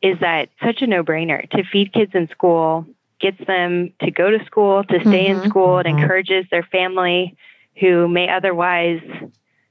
is 0.02 0.18
that 0.22 0.50
such 0.64 0.82
a 0.82 0.88
no-brainer 0.88 1.48
to 1.52 1.64
feed 1.64 1.94
kids 1.94 2.12
in 2.16 2.28
school 2.30 2.86
gets 3.20 3.38
them 3.46 3.92
to 4.02 4.12
go 4.12 4.30
to 4.32 4.44
school, 4.46 4.84
to 4.86 5.00
stay 5.02 5.26
Mhm. 5.26 5.44
in 5.44 5.50
school. 5.50 5.80
It 5.80 5.88
Mhm. 5.88 6.00
encourages 6.00 6.46
their 6.50 6.64
family 6.64 7.36
who 7.76 8.08
may 8.08 8.30
otherwise 8.30 9.02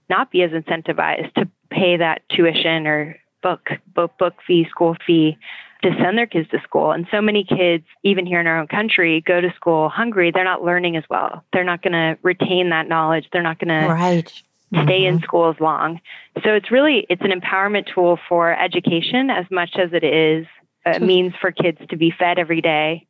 not 0.09 0.31
be 0.31 0.43
as 0.43 0.51
incentivized 0.53 1.33
to 1.35 1.49
pay 1.71 1.97
that 1.97 2.23
tuition 2.29 2.87
or 2.87 3.17
book 3.43 3.69
book 3.95 4.13
book 4.19 4.35
fee, 4.47 4.67
school 4.71 4.97
fee 5.07 5.37
to 5.83 5.91
send 6.03 6.17
their 6.17 6.27
kids 6.27 6.49
to 6.51 6.59
school. 6.63 6.91
And 6.93 7.07
so 7.11 7.21
many 7.21 7.45
kids, 7.45 7.85
even 8.03 8.27
here 8.27 8.41
in 8.41 8.47
our 8.47 8.59
own 8.59 8.67
country, 8.67 9.21
go 9.21 9.41
to 9.41 9.53
school 9.55 9.89
hungry. 9.89 10.31
They're 10.31 10.43
not 10.45 10.65
learning 10.65 10.97
as 10.97 11.05
well. 11.11 11.45
They're 11.53 11.65
not 11.65 11.83
going 11.83 11.93
to 11.93 12.19
retain 12.23 12.71
that 12.71 12.89
knowledge. 12.89 13.27
They're 13.33 13.43
not 13.43 13.59
going 13.59 13.69
to 13.69 13.93
Right. 13.93 14.43
stay 14.85 15.05
in 15.05 15.21
school 15.21 15.51
as 15.51 15.61
long. 15.61 16.01
So 16.43 16.55
it's 16.55 16.71
really 16.71 17.07
it's 17.09 17.23
an 17.23 17.31
empowerment 17.31 17.87
tool 17.93 18.19
for 18.29 18.53
education 18.59 19.31
as 19.31 19.45
much 19.51 19.77
as 19.77 19.91
it 19.93 20.03
is 20.05 20.47
a 20.85 20.99
means 21.01 21.35
for 21.41 21.51
kids 21.51 21.79
to 21.89 21.97
be 21.97 22.11
fed 22.17 22.39
every 22.39 22.61
day 22.61 23.07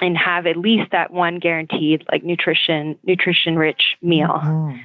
and 0.00 0.16
have 0.16 0.46
at 0.46 0.56
least 0.56 0.90
that 0.92 1.12
one 1.12 1.38
guaranteed 1.38 2.04
like 2.10 2.22
nutrition 2.24 2.98
nutrition 3.04 3.56
rich 3.56 3.96
meal. 4.02 4.40
Mhm. 4.44 4.80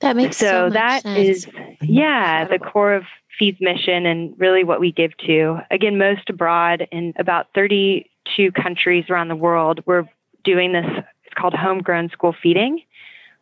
That 0.00 0.16
makes 0.16 0.36
so, 0.36 0.46
So 0.46 0.70
that 0.70 1.02
sense. 1.02 1.18
is 1.18 1.48
yeah, 1.82 2.46
the 2.46 2.58
core 2.58 2.94
of 2.94 3.04
Feed's 3.38 3.60
mission 3.60 4.06
and 4.06 4.34
really 4.38 4.64
what 4.64 4.80
we 4.80 4.92
give 4.92 5.16
to. 5.26 5.58
Again, 5.70 5.98
most 5.98 6.28
abroad 6.28 6.86
in 6.92 7.14
about 7.18 7.48
32 7.54 8.52
countries 8.52 9.06
around 9.08 9.28
the 9.28 9.36
world, 9.36 9.80
we're 9.86 10.08
doing 10.44 10.72
this. 10.72 10.86
It's 11.24 11.34
called 11.34 11.54
homegrown 11.54 12.10
school 12.10 12.34
feeding, 12.42 12.82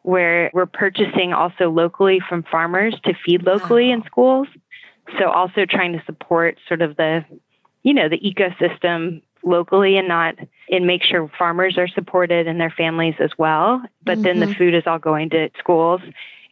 where 0.02 0.50
we're 0.52 0.66
purchasing 0.66 1.32
also 1.32 1.70
locally 1.70 2.20
from 2.28 2.44
farmers 2.44 2.94
to 3.04 3.14
feed 3.24 3.44
locally 3.44 3.90
in 3.90 4.04
schools. 4.04 4.46
So 5.18 5.30
also 5.30 5.64
trying 5.64 5.92
to 5.94 6.02
support 6.04 6.58
sort 6.68 6.82
of 6.82 6.96
the, 6.96 7.24
you 7.82 7.94
know, 7.94 8.08
the 8.08 8.18
ecosystem 8.18 9.22
locally 9.42 9.96
and 9.96 10.06
not 10.06 10.34
and 10.70 10.86
make 10.86 11.02
sure 11.02 11.30
farmers 11.38 11.78
are 11.78 11.88
supported 11.88 12.46
and 12.46 12.60
their 12.60 12.70
families 12.70 13.14
as 13.18 13.30
well. 13.38 13.82
But 14.04 14.22
then 14.22 14.40
the 14.40 14.46
Mhm. 14.46 14.58
food 14.58 14.74
is 14.74 14.86
all 14.86 14.98
going 14.98 15.30
to 15.30 15.50
schools. 15.58 16.00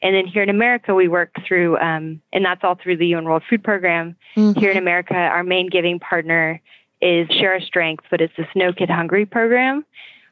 And 0.03 0.15
then 0.15 0.27
here 0.27 0.43
in 0.43 0.51
America, 0.51 0.95
we 0.95 1.09
work 1.09 1.31
through, 1.47 1.79
um, 1.79 2.21
and 2.33 2.45
that's 2.45 2.63
all 2.63 2.75
through 2.75 2.97
the 2.97 3.07
UN 3.09 3.25
World 3.25 3.43
Food 3.49 3.65
Program. 3.65 4.17
Mhm. 4.37 4.59
Here 4.59 4.71
in 4.71 4.77
America, 4.77 5.15
our 5.15 5.43
main 5.43 5.69
giving 5.69 5.99
partner 5.99 6.61
is 7.01 7.29
Share 7.29 7.53
Our 7.53 7.61
Strength, 7.61 8.05
but 8.11 8.21
it's 8.21 8.35
this 8.37 8.47
No 8.55 8.73
Kid 8.73 8.91
Hungry 8.91 9.27
program 9.27 9.85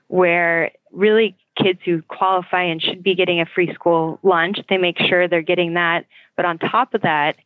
where 0.08 0.70
really 0.92 1.34
kids 1.56 1.80
who 1.84 2.02
qualify 2.02 2.62
and 2.62 2.82
should 2.82 3.02
be 3.02 3.14
getting 3.14 3.40
a 3.40 3.46
free 3.46 3.72
school 3.74 4.18
lunch, 4.22 4.58
they 4.68 4.76
make 4.76 4.98
sure 4.98 5.28
they're 5.28 5.42
getting 5.42 5.74
that. 5.74 6.04
But 6.36 6.44
on 6.44 6.58
top 6.58 6.94
of 6.94 7.02
that, 7.02 7.36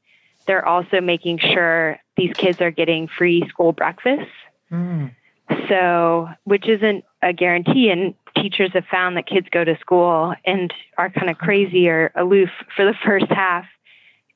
they're 0.46 0.66
also 0.66 1.00
making 1.00 1.38
sure 1.38 1.98
these 2.16 2.32
kids 2.34 2.60
are 2.60 2.70
getting 2.70 3.06
free 3.06 3.46
school 3.48 3.72
breakfasts. 3.72 4.32
Mm. 4.72 5.12
So, 5.68 6.28
which 6.44 6.68
isn't 6.68 7.04
a 7.22 7.32
guarantee. 7.32 7.90
And 7.90 8.14
teachers 8.36 8.70
have 8.74 8.84
found 8.90 9.16
that 9.16 9.26
kids 9.26 9.46
go 9.50 9.64
to 9.64 9.78
school 9.78 10.34
and 10.44 10.72
are 10.96 11.10
kind 11.10 11.30
of 11.30 11.36
uh-huh. 11.36 11.44
crazy 11.44 11.88
or 11.88 12.12
aloof 12.14 12.50
for 12.74 12.84
the 12.84 12.94
first 13.04 13.26
half. 13.30 13.64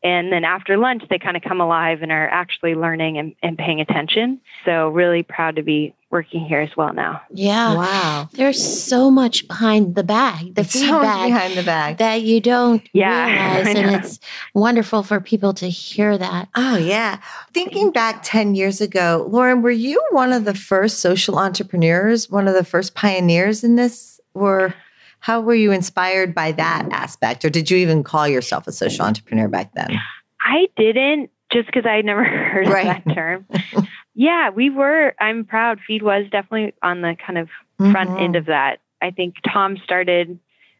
And 0.04 0.32
then 0.32 0.44
after 0.44 0.76
lunch, 0.76 1.04
they 1.08 1.18
kind 1.18 1.36
of 1.36 1.44
come 1.44 1.60
alive 1.60 2.02
and 2.02 2.10
are 2.10 2.28
actually 2.28 2.74
learning 2.74 3.18
and, 3.18 3.34
and 3.42 3.56
paying 3.56 3.80
attention. 3.80 4.40
So, 4.64 4.88
really 4.88 5.22
proud 5.22 5.56
to 5.56 5.62
be 5.62 5.94
working 6.12 6.44
here 6.44 6.60
as 6.60 6.68
well 6.76 6.92
now. 6.92 7.22
Yeah. 7.32 7.74
Wow. 7.74 8.28
There's 8.34 8.62
so 8.62 9.10
much 9.10 9.48
behind 9.48 9.94
the 9.94 10.04
bag, 10.04 10.54
the 10.54 10.60
It's 10.60 10.74
so 10.74 10.80
feedback 10.80 11.26
behind 11.26 11.54
the 11.54 11.62
bag. 11.62 11.96
that 11.96 12.20
you 12.22 12.38
don't 12.40 12.86
Yeah, 12.92 13.56
realize. 13.56 13.74
And 13.74 13.96
it's 13.96 14.20
wonderful 14.54 15.02
for 15.02 15.20
people 15.20 15.54
to 15.54 15.68
hear 15.70 16.16
that. 16.18 16.48
Oh, 16.54 16.76
yeah. 16.76 17.18
Thinking 17.54 17.90
back 17.90 18.20
10 18.22 18.54
years 18.54 18.80
ago, 18.82 19.26
Lauren, 19.30 19.62
were 19.62 19.70
you 19.70 20.00
one 20.10 20.32
of 20.34 20.44
the 20.44 20.54
first 20.54 21.00
social 21.00 21.38
entrepreneurs, 21.38 22.30
one 22.30 22.46
of 22.46 22.54
the 22.54 22.64
first 22.64 22.94
pioneers 22.94 23.64
in 23.64 23.76
this? 23.76 24.20
Or 24.34 24.74
how 25.20 25.40
were 25.40 25.54
you 25.54 25.72
inspired 25.72 26.34
by 26.34 26.52
that 26.52 26.88
aspect? 26.92 27.42
Or 27.44 27.50
did 27.50 27.70
you 27.70 27.78
even 27.78 28.04
call 28.04 28.28
yourself 28.28 28.66
a 28.66 28.72
social 28.72 29.06
entrepreneur 29.06 29.48
back 29.48 29.72
then? 29.74 29.98
I 30.42 30.66
didn't 30.76 31.30
just 31.52 31.66
because 31.66 31.84
I 31.86 31.96
had 31.96 32.04
never 32.04 32.24
heard 32.52 32.68
Right. 32.68 32.98
of 32.98 33.04
that 33.04 33.14
term. 33.14 33.46
yeah, 34.14 34.50
we 34.50 34.70
were. 34.70 35.14
I'm 35.20 35.44
proud. 35.44 35.80
Feed 35.86 36.02
was 36.02 36.26
definitely 36.30 36.74
on 36.82 37.00
the 37.00 37.16
kind 37.24 37.38
of 37.38 37.48
front 37.90 38.10
Mhm. 38.10 38.20
end 38.20 38.36
of 38.36 38.46
that. 38.46 38.80
I 39.00 39.10
think 39.10 39.36
TOMS 39.42 39.82
started 39.82 40.38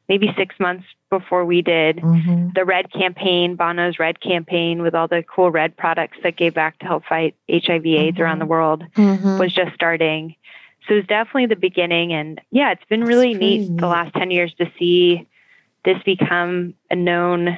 maybe 0.09 0.33
six 0.37 0.59
months 0.61 0.85
before 1.11 1.45
we 1.45 1.63
did. 1.63 1.97
Mhm. 1.97 2.55
The 2.55 2.65
Red 2.65 2.93
campaign, 2.93 3.57
Bono's 3.57 3.99
Red 3.99 4.21
campaign, 4.21 4.83
with 4.83 4.95
all 4.95 5.09
the 5.09 5.23
cool 5.23 5.51
Red 5.51 5.77
products 5.77 6.19
that 6.23 6.37
gave 6.37 6.55
back 6.55 6.79
to 6.81 6.87
help 6.87 7.05
fight 7.05 7.35
HIV/AIDS 7.49 8.21
around 8.21 8.39
the 8.39 8.47
world, 8.47 8.85
Mhm. 8.97 9.39
was 9.39 9.53
just 9.55 9.75
starting. 9.75 10.35
So 10.87 10.95
it 10.95 10.97
was 10.99 11.07
definitely 11.07 11.47
the 11.47 11.57
beginning. 11.57 12.13
And 12.13 12.41
yeah, 12.51 12.73
it's 12.73 12.85
been 12.85 13.05
really 13.05 13.33
That's 13.33 13.41
neat, 13.41 13.71
neat. 13.71 13.81
the 13.81 13.87
last 13.87 14.13
10 14.15 14.31
years 14.31 14.53
to 14.55 14.71
see 14.79 15.27
this 15.85 16.01
become 16.03 16.75
a 16.91 16.97
known 16.97 17.57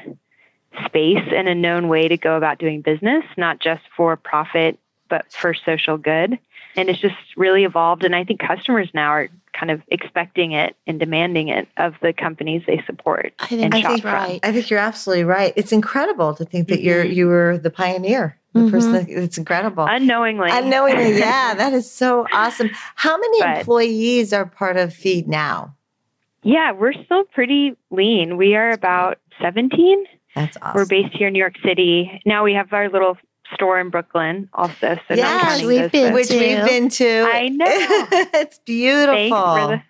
space 0.86 1.26
and 1.34 1.48
a 1.48 1.54
known 1.54 1.88
way 1.88 2.08
to 2.08 2.16
go 2.16 2.36
about 2.36 2.58
doing 2.58 2.80
business, 2.82 3.24
not 3.36 3.60
just 3.60 3.82
for 3.96 4.16
profit, 4.16 4.78
but 5.08 5.30
for 5.32 5.54
social 5.54 5.96
good. 5.98 6.38
And 6.76 6.88
it's 6.88 6.98
just 7.00 7.14
really 7.36 7.64
evolved. 7.64 8.02
And 8.04 8.16
I 8.16 8.24
think 8.24 8.40
customers 8.40 8.88
now 8.94 9.08
are 9.10 9.28
kind 9.52 9.70
of 9.70 9.80
expecting 9.88 10.52
it 10.52 10.74
and 10.88 10.98
demanding 10.98 11.46
it 11.48 11.68
of 11.76 11.94
the 12.02 12.12
companies 12.12 12.62
they 12.66 12.82
support. 12.86 13.32
I 13.38 13.46
think 13.46 13.62
and 13.62 13.74
I 13.74 13.80
shop 13.80 13.90
that's 13.90 13.92
think- 13.92 14.02
from. 14.02 14.12
right. 14.12 14.40
I 14.42 14.52
think 14.52 14.70
you're 14.70 14.80
absolutely 14.80 15.22
right. 15.24 15.52
It's 15.54 15.70
incredible 15.70 16.34
to 16.34 16.44
think 16.44 16.66
that 16.68 16.82
you're 16.82 17.04
Mhm. 17.04 17.14
you 17.14 17.26
were 17.28 17.58
the 17.58 17.70
pioneer, 17.70 18.36
the 18.54 18.68
person. 18.72 18.92
Mhm. 18.92 19.06
That, 19.06 19.22
it's 19.22 19.38
incredible. 19.38 19.84
Unknowingly. 19.88 20.48
Unknowingly, 20.50 21.18
yeah, 21.18 21.54
that 21.54 21.72
is 21.72 21.88
so 21.88 22.26
awesome. 22.32 22.70
How 22.96 23.16
many 23.16 23.40
But- 23.40 23.58
employees 23.58 24.32
are 24.32 24.44
part 24.46 24.76
of 24.76 24.92
Feed 24.92 25.28
now? 25.28 25.74
Yeah, 26.42 26.72
we're 26.72 26.92
still 27.04 27.22
pretty 27.24 27.76
lean. 27.92 28.36
We 28.36 28.56
are 28.56 28.70
about 28.70 29.18
17. 29.40 30.04
That's 30.34 30.56
awesome. 30.60 30.72
We're 30.74 30.86
based 30.86 31.14
here 31.16 31.28
in 31.28 31.32
New 31.34 31.38
York 31.38 31.54
City. 31.64 32.20
Now 32.26 32.42
we 32.42 32.54
have 32.54 32.72
our 32.72 32.88
little 32.90 33.16
store 33.54 33.78
in 33.80 33.90
Brooklyn 33.90 34.48
also. 34.54 34.96
So 35.08 35.14
Yes, 35.14 35.60
not 35.60 35.66
we've 35.66 35.90
been 35.92 36.12
folks. 36.12 36.30
which 36.30 36.38
we've 36.40 36.64
been 36.64 36.88
to. 36.90 37.28
I 37.32 37.48
know. 37.48 37.66
it's 38.34 38.58
beautiful. 38.60 39.14
Thanks 39.14 39.36
for 39.36 39.82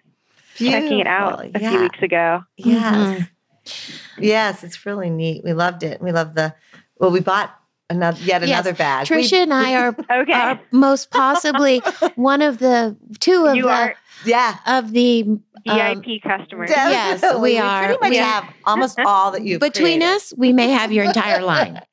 the, 0.58 0.70
checking 0.70 0.98
it 1.00 1.06
out 1.06 1.40
Beautiful. 1.42 1.60
a 1.60 1.62
yeah. 1.62 1.70
few 1.70 1.80
weeks 1.80 2.02
ago. 2.02 2.44
Yes. 2.56 3.22
Mm-hmm. 3.66 4.22
Yes, 4.22 4.62
it's 4.64 4.84
really 4.86 5.10
neat. 5.10 5.42
We 5.44 5.52
loved 5.52 5.82
it. 5.82 6.00
We 6.02 6.12
love 6.12 6.34
the 6.34 6.54
well, 6.98 7.10
we 7.10 7.20
bought 7.20 7.54
another 7.90 8.18
yet 8.20 8.42
Yes. 8.42 8.50
another 8.50 8.74
bag. 8.74 9.10
We- 9.10 9.28
and 9.38 9.52
I 9.52 9.74
are, 9.80 9.96
Okay. 10.10 10.32
are 10.32 10.60
most 10.70 11.10
possibly 11.10 11.78
one 12.14 12.42
of 12.42 12.58
the 12.58 12.96
two 13.20 13.46
of 13.46 13.56
you 13.56 13.62
the 13.64 13.68
are 13.70 13.94
yeah. 14.26 14.58
of 14.66 14.92
the 14.92 15.22
um, 15.22 15.42
VIP 16.02 16.22
customers. 16.22 16.70
Yes, 16.70 17.20
definitely. 17.20 17.52
we 17.52 17.58
are. 17.58 17.84
pretty 17.86 18.00
much 18.00 18.10
We- 18.10 18.16
have 18.16 18.44
almost 18.64 18.98
all 19.00 19.30
that 19.32 19.42
you've 19.42 19.60
between 19.60 20.00
created. 20.00 20.16
us. 20.16 20.34
We 20.36 20.52
may 20.52 20.68
have 20.70 20.92
your 20.92 21.04
entire 21.04 21.42
line. 21.42 21.80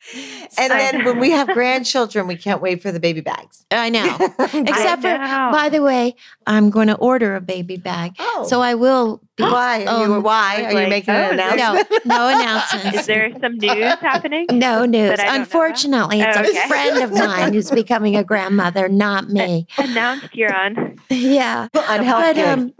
And 0.57 0.73
I 0.73 0.77
then 0.91 1.05
when 1.05 1.19
we 1.19 1.29
have 1.31 1.47
grandchildren, 1.47 2.27
we 2.27 2.35
can't 2.35 2.61
wait 2.61 2.81
for 2.81 2.91
the 2.91 2.99
baby 2.99 3.21
bags. 3.21 3.65
I 3.71 3.89
know. 3.89 4.17
Except 4.39 5.01
for, 5.01 5.17
know. 5.17 5.49
by 5.51 5.69
the 5.69 5.81
way, 5.81 6.15
I'm 6.45 6.69
going 6.71 6.87
to 6.87 6.95
order 6.95 7.35
a 7.35 7.41
baby 7.41 7.77
bag, 7.77 8.15
oh, 8.19 8.45
so 8.49 8.61
I 8.61 8.73
will 8.75 9.21
be. 9.37 9.43
why? 9.43 9.85
Are 9.85 10.05
you, 10.05 10.13
um, 10.15 10.23
why 10.23 10.57
I 10.57 10.65
was 10.65 10.75
are 10.75 10.83
you 10.83 10.89
making 10.89 11.13
oh, 11.13 11.17
an 11.17 11.39
is 11.39 11.53
announcement? 11.53 12.05
No, 12.05 12.15
no 12.17 12.27
announcements. 12.39 12.99
Is 12.99 13.05
there 13.05 13.31
some 13.39 13.57
news 13.57 13.93
happening? 14.01 14.47
No 14.51 14.85
news. 14.85 15.11
that 15.11 15.19
I 15.19 15.23
don't 15.23 15.25
know 15.25 15.31
about? 15.31 15.39
Unfortunately, 15.41 16.21
it's 16.21 16.37
Oh, 16.37 16.41
a 16.41 16.67
friend 16.67 17.03
of 17.03 17.13
mine 17.13 17.53
who's 17.53 17.71
becoming 17.71 18.15
a 18.17 18.23
grandmother, 18.23 18.89
not 18.89 19.29
me. 19.29 19.67
Announced 19.77 20.29
here 20.33 20.49
on. 20.49 20.97
Yeah. 21.09 21.67
Unhealthy. 21.73 22.20
But 22.21 22.37
um, 22.37 22.73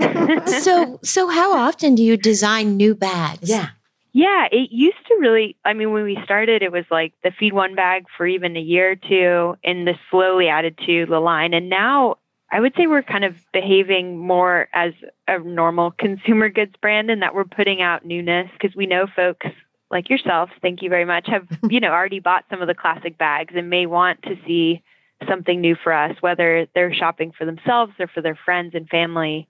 so 0.62 1.00
so 1.04 1.30
how 1.30 1.54
often 1.54 1.96
do 1.96 2.04
you 2.04 2.18
design 2.18 2.78
new 2.78 2.96
bags? 2.96 3.50
yeah. 3.50 3.70
Yeah, 4.14 4.48
it 4.52 4.72
used 4.72 4.98
to 5.08 5.18
really, 5.22 5.56
I 5.64 5.72
mean, 5.72 5.94
when 5.94 6.04
we 6.04 6.18
started, 6.26 6.62
it 6.62 6.72
was 6.74 6.84
like 6.92 7.14
the 7.24 7.32
feed 7.32 7.54
one 7.54 7.76
bag 7.76 8.08
for 8.18 8.28
even 8.28 8.58
a 8.58 8.60
year 8.60 8.92
or 8.92 8.96
two, 8.98 9.58
and 9.64 9.88
this 9.88 9.96
slowly 10.10 10.50
added 10.50 10.78
to 10.86 11.06
the 11.06 11.20
line. 11.20 11.54
And 11.54 11.70
now 11.70 12.18
I 12.52 12.60
would 12.60 12.74
say 12.76 12.88
we're 12.88 13.04
kind 13.04 13.24
of 13.24 13.36
behaving 13.54 14.18
more 14.18 14.68
as 14.74 14.92
a 15.28 15.40
normal 15.40 15.92
consumer 15.98 16.50
goods 16.50 16.74
brand 16.82 17.10
and 17.10 17.22
that 17.22 17.34
we're 17.34 17.46
putting 17.46 17.82
out 17.82 18.06
newness 18.06 18.50
because 18.52 18.76
we 18.76 18.86
know 18.86 19.08
folks 19.16 19.48
like 19.90 20.10
yourself, 20.10 20.50
thank 20.62 20.82
you 20.82 20.90
very 20.90 21.06
much, 21.06 21.28
have, 21.28 21.48
you 21.70 21.80
know, 21.80 21.92
already 21.92 22.20
bought 22.20 22.46
some 22.50 22.62
of 22.62 22.68
the 22.68 22.76
classic 22.76 23.18
bags 23.18 23.54
and 23.56 23.70
may 23.70 23.86
want 23.86 24.22
to 24.24 24.36
see 24.46 24.84
something 25.28 25.62
new 25.62 25.76
for 25.84 25.94
us, 25.94 26.16
whether 26.22 26.68
they're 26.76 26.94
shopping 26.94 27.32
for 27.38 27.46
themselves 27.46 27.94
or 28.00 28.08
for 28.08 28.22
their 28.22 28.38
friends 28.46 28.74
and 28.76 28.88
family. 28.90 29.48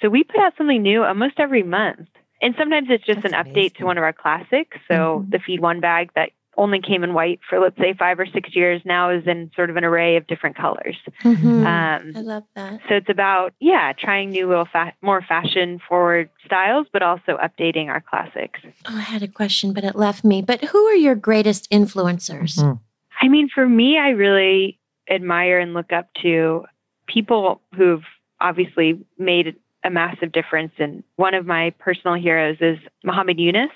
So 0.00 0.08
we 0.08 0.24
put 0.24 0.38
out 0.40 0.52
something 0.58 0.82
new 0.82 1.04
almost 1.04 1.38
every 1.38 1.62
month. 1.62 2.08
And 2.42 2.54
sometimes 2.58 2.88
it's 2.90 3.04
just 3.06 3.22
That's 3.22 3.32
an 3.34 3.44
update 3.44 3.74
to 3.76 3.84
one 3.84 3.96
of 3.96 4.04
our 4.04 4.12
classics. 4.12 4.76
So 4.88 5.24
Mhm. 5.26 5.30
the 5.30 5.38
feed 5.38 5.60
one 5.60 5.80
bag 5.80 6.10
that 6.14 6.30
only 6.56 6.80
came 6.80 7.02
in 7.02 7.14
white 7.14 7.40
for 7.48 7.58
let's 7.58 7.76
say 7.78 7.94
five 7.94 8.20
or 8.20 8.26
six 8.26 8.54
years 8.54 8.80
now 8.84 9.10
is 9.10 9.26
in 9.26 9.50
sort 9.56 9.70
of 9.70 9.76
an 9.76 9.82
array 9.84 10.16
of 10.16 10.26
different 10.28 10.54
colors. 10.56 10.96
Mhm. 11.24 11.66
Um, 11.66 12.12
I 12.14 12.20
love 12.20 12.44
that. 12.54 12.80
so 12.88 12.94
it's 12.96 13.08
about 13.08 13.54
yeah, 13.60 13.92
trying 13.92 14.30
new 14.30 14.46
little 14.48 14.66
fa- 14.66 14.92
more 15.02 15.20
fashion 15.22 15.80
forward 15.88 16.28
styles, 16.44 16.86
but 16.92 17.02
also 17.02 17.38
updating 17.38 17.88
our 17.88 18.00
classics. 18.00 18.60
Oh, 18.86 18.96
I 18.96 19.00
had 19.00 19.22
a 19.22 19.28
question, 19.28 19.72
but 19.72 19.82
it 19.84 19.96
left 19.96 20.22
me. 20.24 20.42
But 20.42 20.62
who 20.66 20.78
are 20.86 20.94
your 20.94 21.14
greatest 21.16 21.68
influencers? 21.72 22.58
Mhm. 22.62 22.78
I 23.20 23.28
mean, 23.28 23.48
for 23.48 23.66
me, 23.68 23.98
I 23.98 24.10
really 24.10 24.78
admire 25.10 25.58
and 25.58 25.74
look 25.74 25.92
up 25.92 26.08
to 26.22 26.64
people 27.06 27.60
who've 27.74 28.04
obviously 28.40 29.04
made 29.18 29.56
a 29.84 29.90
massive 29.90 30.32
difference. 30.32 30.72
And 30.78 31.04
one 31.16 31.34
of 31.34 31.46
my 31.46 31.70
personal 31.78 32.14
heroes 32.14 32.56
is 32.60 32.78
Muhammad 33.02 33.38
Yunus. 33.38 33.70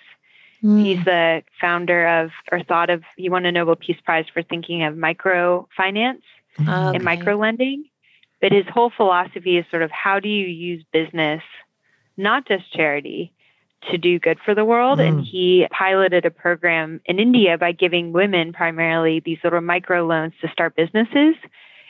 Mm. 0.63 0.85
He's 0.85 1.05
the 1.05 1.43
founder 1.61 2.07
of, 2.07 2.31
or 2.51 2.63
thought 2.63 2.91
of, 2.91 3.03
he 3.17 3.29
won 3.29 3.47
a 3.47 3.53
Nobel 3.53 3.77
Peace 3.77 4.01
Prize 4.05 4.25
for 4.33 4.43
thinking 4.43 4.83
of 4.83 4.95
microfinance 4.95 6.23
Okay. 6.61 6.97
and 6.97 7.05
micro 7.05 7.37
lending. 7.37 7.85
But 8.41 8.53
his 8.53 8.67
whole 8.73 8.91
philosophy 8.97 9.59
is 9.59 9.67
sort 9.71 9.83
of 9.83 9.91
how 9.91 10.21
do 10.21 10.29
you 10.29 10.47
use 10.47 10.85
business, 10.93 11.43
not 12.17 12.47
just 12.47 12.73
charity, 12.73 13.33
to 13.91 13.99
do 13.99 14.19
good 14.19 14.39
for 14.45 14.55
the 14.55 14.65
world. 14.65 15.01
And 15.01 15.21
Mm. 15.21 15.25
he 15.25 15.67
piloted 15.71 16.25
a 16.25 16.31
program 16.31 17.01
in 17.07 17.19
India 17.19 17.57
by 17.57 17.73
giving 17.73 18.13
women 18.13 18.53
primarily 18.53 19.21
these 19.21 19.39
little 19.45 19.61
micro 19.61 20.05
loans 20.05 20.35
to 20.41 20.49
start 20.49 20.75
businesses. 20.77 21.37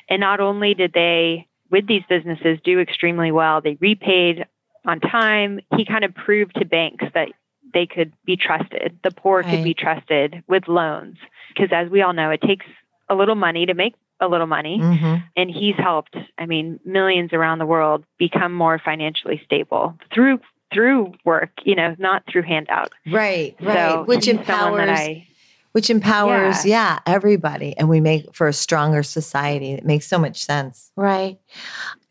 And 0.08 0.20
not 0.20 0.40
only 0.40 0.74
did 0.74 0.92
they, 0.92 1.46
with 1.70 1.86
these 1.86 2.02
businesses, 2.08 2.58
do 2.62 2.78
extremely 2.80 3.30
well, 3.32 3.60
they 3.60 3.76
repaid 3.80 4.46
on 4.86 5.00
time. 5.00 5.60
He 5.76 5.84
kind 5.84 6.04
of 6.04 6.14
proved 6.14 6.54
to 6.56 6.64
banks 6.64 7.04
that 7.14 7.28
they 7.74 7.84
could 7.86 8.12
be 8.24 8.36
trusted, 8.36 8.98
the 9.04 9.10
poor 9.10 9.42
could 9.42 9.62
be 9.62 9.74
trusted 9.74 10.42
with 10.48 10.68
loans. 10.68 11.18
Because 11.48 11.70
as 11.72 11.90
we 11.90 12.00
all 12.00 12.14
know, 12.14 12.30
it 12.30 12.40
takes 12.40 12.64
a 13.10 13.14
little 13.14 13.34
money 13.34 13.66
to 13.66 13.74
make 13.74 13.94
a 14.20 14.26
little 14.28 14.46
money 14.48 14.78
Mhm. 14.80 15.22
and 15.36 15.48
he's 15.48 15.76
helped 15.76 16.16
i 16.38 16.44
mean 16.44 16.80
millions 16.84 17.32
around 17.32 17.58
the 17.60 17.66
world 17.66 18.04
become 18.18 18.52
more 18.52 18.76
financially 18.76 19.40
stable 19.44 19.96
through 20.12 20.40
through 20.72 21.12
work 21.24 21.50
you 21.64 21.74
know 21.74 21.94
not 21.98 22.22
through 22.30 22.42
handout 22.42 22.92
Right, 23.10 23.56
right. 23.60 23.74
so 23.76 24.04
which 24.04 24.26
he's 24.26 24.34
someone 24.46 24.46
that 24.46 24.88
empowers 24.88 24.98
I, 25.00 25.26
which 25.72 25.90
empowers, 25.90 26.64
yeah. 26.66 26.98
everybody. 27.06 27.76
And 27.76 27.88
we 27.88 28.00
make 28.00 28.34
for 28.34 28.48
a 28.48 28.52
stronger 28.52 29.02
society. 29.02 29.72
It 29.72 29.84
makes 29.84 30.06
so 30.06 30.18
much 30.18 30.42
sense. 30.42 30.90
Right. 30.96 31.38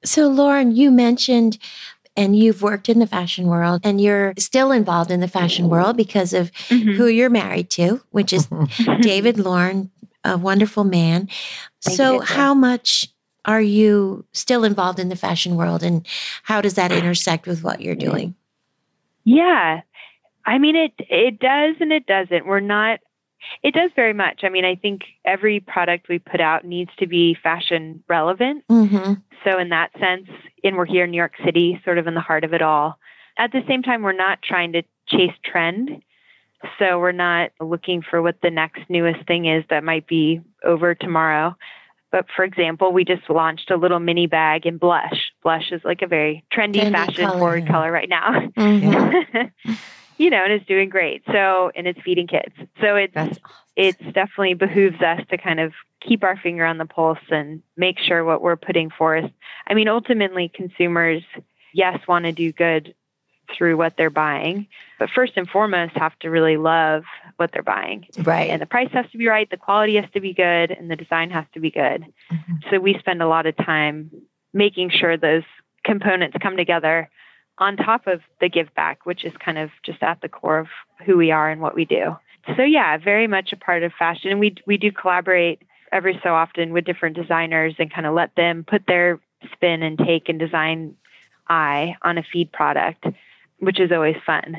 So, 0.06 0.28
Lauren, 0.28 0.74
you 0.76 0.90
mentioned, 0.92 1.58
and 2.16 2.38
you've 2.38 2.62
worked 2.62 2.88
in 2.88 3.00
the 3.00 3.08
fashion 3.08 3.48
world, 3.48 3.82
and 3.84 4.00
you're 4.00 4.34
still 4.38 4.72
involved 4.72 5.12
in 5.12 5.20
the 5.20 5.28
fashion 5.28 5.70
world 5.70 5.98
because 5.98 6.34
of 6.34 6.52
Mhm. 6.70 6.96
who 6.96 7.08
you're 7.08 7.32
married 7.32 7.70
to, 7.72 8.02
which 8.12 8.32
is 8.32 8.48
David 9.02 9.38
Lauren, 9.40 9.90
a 10.24 10.38
wonderful 10.38 10.84
man. 10.84 11.28
Thank 11.84 11.98
so, 11.98 12.14
you, 12.14 12.22
how 12.22 12.54
much 12.54 13.10
are 13.44 13.62
you 13.62 14.24
still 14.34 14.64
involved 14.64 15.00
in 15.00 15.10
the 15.10 15.16
fashion 15.16 15.56
world, 15.56 15.84
and 15.84 16.06
how 16.44 16.62
does 16.62 16.76
that 16.76 16.92
intersect 16.92 17.48
with 17.48 17.64
what 17.64 17.82
you're 17.82 17.96
doing? 17.96 18.36
Yeah 19.28 19.82
i 20.46 20.58
mean 20.58 20.76
it 20.76 20.94
it 20.98 21.40
does 21.40 21.76
and 21.80 21.92
it 21.92 22.06
doesn't 22.06 22.46
we're 22.46 22.60
not 22.60 23.00
it 23.64 23.74
does 23.74 23.92
very 23.96 24.14
much 24.14 24.42
i 24.44 24.50
mean 24.50 24.66
i 24.66 24.76
think 24.76 25.02
every 25.26 25.60
product 25.60 26.10
we 26.10 26.20
put 26.20 26.42
out 26.42 26.66
needs 26.66 26.92
to 26.98 27.08
be 27.08 27.36
fashion 27.44 28.04
relevant 28.08 28.64
Mm-hmm. 28.70 29.14
So, 29.44 29.60
in 29.60 29.70
that 29.70 29.92
sense, 30.00 30.28
and 30.64 30.76
we're 30.76 30.86
here 30.86 31.06
in 31.06 31.12
New 31.12 31.18
York 31.18 31.36
City, 31.46 31.80
sort 31.84 31.98
of 31.98 32.08
in 32.08 32.16
the 32.16 32.22
heart 32.22 32.44
of 32.44 32.54
it 32.54 32.62
all. 32.62 33.00
At 33.38 33.52
the 33.52 33.62
same 33.68 33.84
time, 33.84 34.02
we're 34.02 34.12
not 34.12 34.42
trying 34.42 34.74
to 34.74 34.84
chase 35.08 35.34
trend. 35.46 36.02
So, 36.80 37.00
we're 37.00 37.12
not 37.12 37.52
looking 37.62 38.02
for 38.02 38.22
what 38.22 38.42
the 38.42 38.50
next 38.50 38.82
newest 38.90 39.26
thing 39.28 39.46
is 39.46 39.64
that 39.70 39.84
might 39.84 40.08
be 40.08 40.42
over 40.64 40.96
tomorrow. 40.96 41.56
But 42.12 42.26
for 42.36 42.46
example, 42.46 42.94
we 42.94 43.04
just 43.04 43.30
launched 43.30 43.70
a 43.70 43.78
little 43.78 44.00
mini 44.00 44.28
bag 44.28 44.66
in 44.66 44.78
blush. 44.78 45.32
Blush 45.44 45.72
is 45.72 45.82
like 45.84 46.02
a 46.02 46.08
very 46.08 46.44
trendy, 46.54 46.82
Trendy 46.82 46.92
fashion 46.92 47.26
color. 47.26 47.40
forward 47.40 47.68
color 47.68 47.92
right 47.92 48.10
now. 48.10 48.50
Mm-hmm. 48.58 49.72
you 50.18 50.30
know, 50.32 50.44
and 50.44 50.52
it's 50.52 50.66
doing 50.66 50.90
great. 50.90 51.24
So, 51.32 51.72
and 51.76 51.88
it's 51.88 52.00
feeding 52.02 52.28
kids. 52.28 52.54
So, 52.82 52.96
it's 52.96 53.14
That's 53.14 53.40
it's 53.76 54.00
definitely 54.00 54.56
behooves 54.56 55.00
us 55.02 55.22
to 55.30 55.38
kind 55.38 55.60
of 55.60 55.72
keep 56.02 56.24
our 56.24 56.36
finger 56.38 56.66
on 56.66 56.80
the 56.80 56.86
pulse 56.86 57.20
and 57.30 57.62
make 57.78 58.00
sure 58.00 58.26
what 58.26 58.42
we're 58.42 58.56
putting 58.56 58.90
forth. 58.90 59.30
I 59.68 59.76
mean, 59.76 59.88
ultimately, 59.88 60.52
consumers, 60.54 61.22
yes, 61.74 62.00
want 62.08 62.26
to 62.26 62.32
do 62.32 62.52
good 62.52 62.96
through 63.56 63.78
what 63.78 63.94
they're 63.98 64.10
buying, 64.10 64.68
but 65.00 65.10
first 65.10 65.34
and 65.36 65.50
foremost, 65.50 65.96
have 65.96 66.18
to 66.20 66.30
really 66.30 66.58
love 66.58 67.04
what 67.38 67.52
they're 67.52 67.64
buying. 67.64 68.06
right. 68.24 68.50
And 68.50 68.62
the 68.62 68.66
price 68.66 68.90
has 68.94 69.10
to 69.12 69.18
be 69.18 69.28
right, 69.28 69.50
the 69.50 69.58
quality 69.58 69.96
has 69.96 70.10
to 70.14 70.20
be 70.20 70.34
good, 70.34 70.72
and 70.72 70.90
the 70.92 70.96
design 70.96 71.30
has 71.32 71.46
to 71.54 71.60
be 71.60 71.72
good. 71.72 72.06
Mhm. 72.32 72.70
So 72.70 72.80
we 72.80 72.98
spend 73.00 73.22
a 73.22 73.28
lot 73.28 73.46
of 73.46 73.56
time 73.58 74.12
making 74.54 74.90
sure 74.90 75.18
those 75.18 75.44
components 75.84 76.38
come 76.42 76.58
together 76.58 77.10
on 77.60 77.78
top 77.78 78.08
of 78.08 78.22
the 78.40 78.50
give 78.50 78.74
back, 78.76 79.06
which 79.06 79.24
is 79.26 79.36
kind 79.38 79.58
of 79.58 79.72
just 79.84 80.04
at 80.04 80.22
the 80.22 80.30
core 80.30 80.60
of 80.60 80.68
who 81.06 81.18
we 81.18 81.32
are 81.32 81.50
and 81.50 81.62
what 81.62 81.76
we 81.76 81.86
do. 81.86 82.18
So 82.56 82.64
yeah, 82.64 82.98
very 82.98 83.28
much 83.28 83.52
a 83.52 83.58
part 83.58 83.84
of 83.84 83.92
fashion. 83.94 84.32
And 84.32 84.40
we 84.40 84.56
we 84.66 84.78
do 84.78 84.92
collaborate 84.92 85.62
every 85.92 86.20
so 86.24 86.34
often 86.34 86.74
with 86.74 86.86
different 86.86 87.16
designers 87.16 87.76
and 87.80 87.92
kind 87.92 88.06
of 88.06 88.14
let 88.14 88.36
them 88.36 88.64
put 88.66 88.86
their 88.88 89.20
spin 89.54 89.84
and 89.84 89.98
take 89.98 90.30
and 90.30 90.40
design 90.40 90.96
eye 91.50 91.96
on 92.02 92.18
a 92.18 92.24
feed 92.24 92.52
product, 92.52 93.06
which 93.60 93.80
is 93.80 93.92
always 93.92 94.16
fun. 94.26 94.58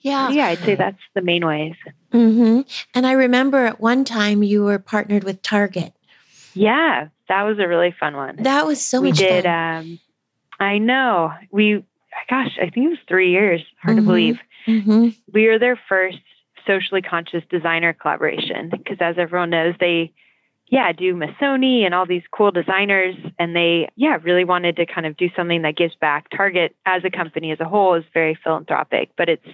Yeah. 0.00 0.30
Yeah, 0.30 0.46
I'd 0.48 0.64
say 0.64 0.74
that's 0.74 0.98
the 1.14 1.22
main 1.22 1.46
ways. 1.46 1.74
hmm 2.10 2.60
And 2.94 3.06
I 3.06 3.12
remember 3.12 3.66
at 3.66 3.80
one 3.80 4.04
time 4.04 4.42
you 4.42 4.64
were 4.64 4.78
partnered 4.78 5.24
with 5.24 5.42
Target. 5.42 5.92
Yeah, 6.54 7.08
that 7.28 7.42
was 7.44 7.58
a 7.58 7.68
really 7.68 7.94
fun 7.98 8.16
one. 8.16 8.36
That 8.42 8.66
was 8.66 8.80
so 8.82 9.00
we 9.00 9.08
much 9.10 9.18
did 9.18 9.44
fun. 9.44 9.78
um 9.78 9.98
I 10.60 10.78
know. 10.78 11.32
We 11.50 11.84
gosh, 12.28 12.58
I 12.60 12.68
think 12.70 12.86
it 12.86 12.90
was 12.90 12.98
3 13.08 13.30
years. 13.30 13.62
Hard 13.82 13.96
Mhm. 13.96 14.00
to 14.00 14.06
believe. 14.06 14.38
hmm 14.66 15.08
We 15.32 15.46
were 15.48 15.58
their 15.58 15.80
first 15.88 16.18
socially 16.66 17.02
conscious 17.02 17.42
designer 17.50 17.92
collaboration 17.92 18.68
because 18.70 18.98
as 19.00 19.16
everyone 19.18 19.50
knows, 19.50 19.74
they 19.80 20.12
yeah, 20.72 20.90
do 20.90 21.14
Missoni 21.14 21.84
and 21.84 21.94
all 21.94 22.06
these 22.06 22.22
cool 22.30 22.50
designers 22.50 23.14
and 23.38 23.54
they 23.54 23.90
yeah, 23.94 24.16
really 24.22 24.42
wanted 24.42 24.74
to 24.76 24.86
kind 24.86 25.06
of 25.06 25.18
do 25.18 25.28
something 25.36 25.60
that 25.62 25.76
gives 25.76 25.94
back. 25.96 26.30
Target 26.34 26.74
as 26.86 27.04
a 27.04 27.10
company 27.10 27.52
as 27.52 27.60
a 27.60 27.66
whole 27.66 27.94
is 27.94 28.04
very 28.14 28.38
philanthropic, 28.42 29.10
but 29.18 29.28
it's 29.28 29.46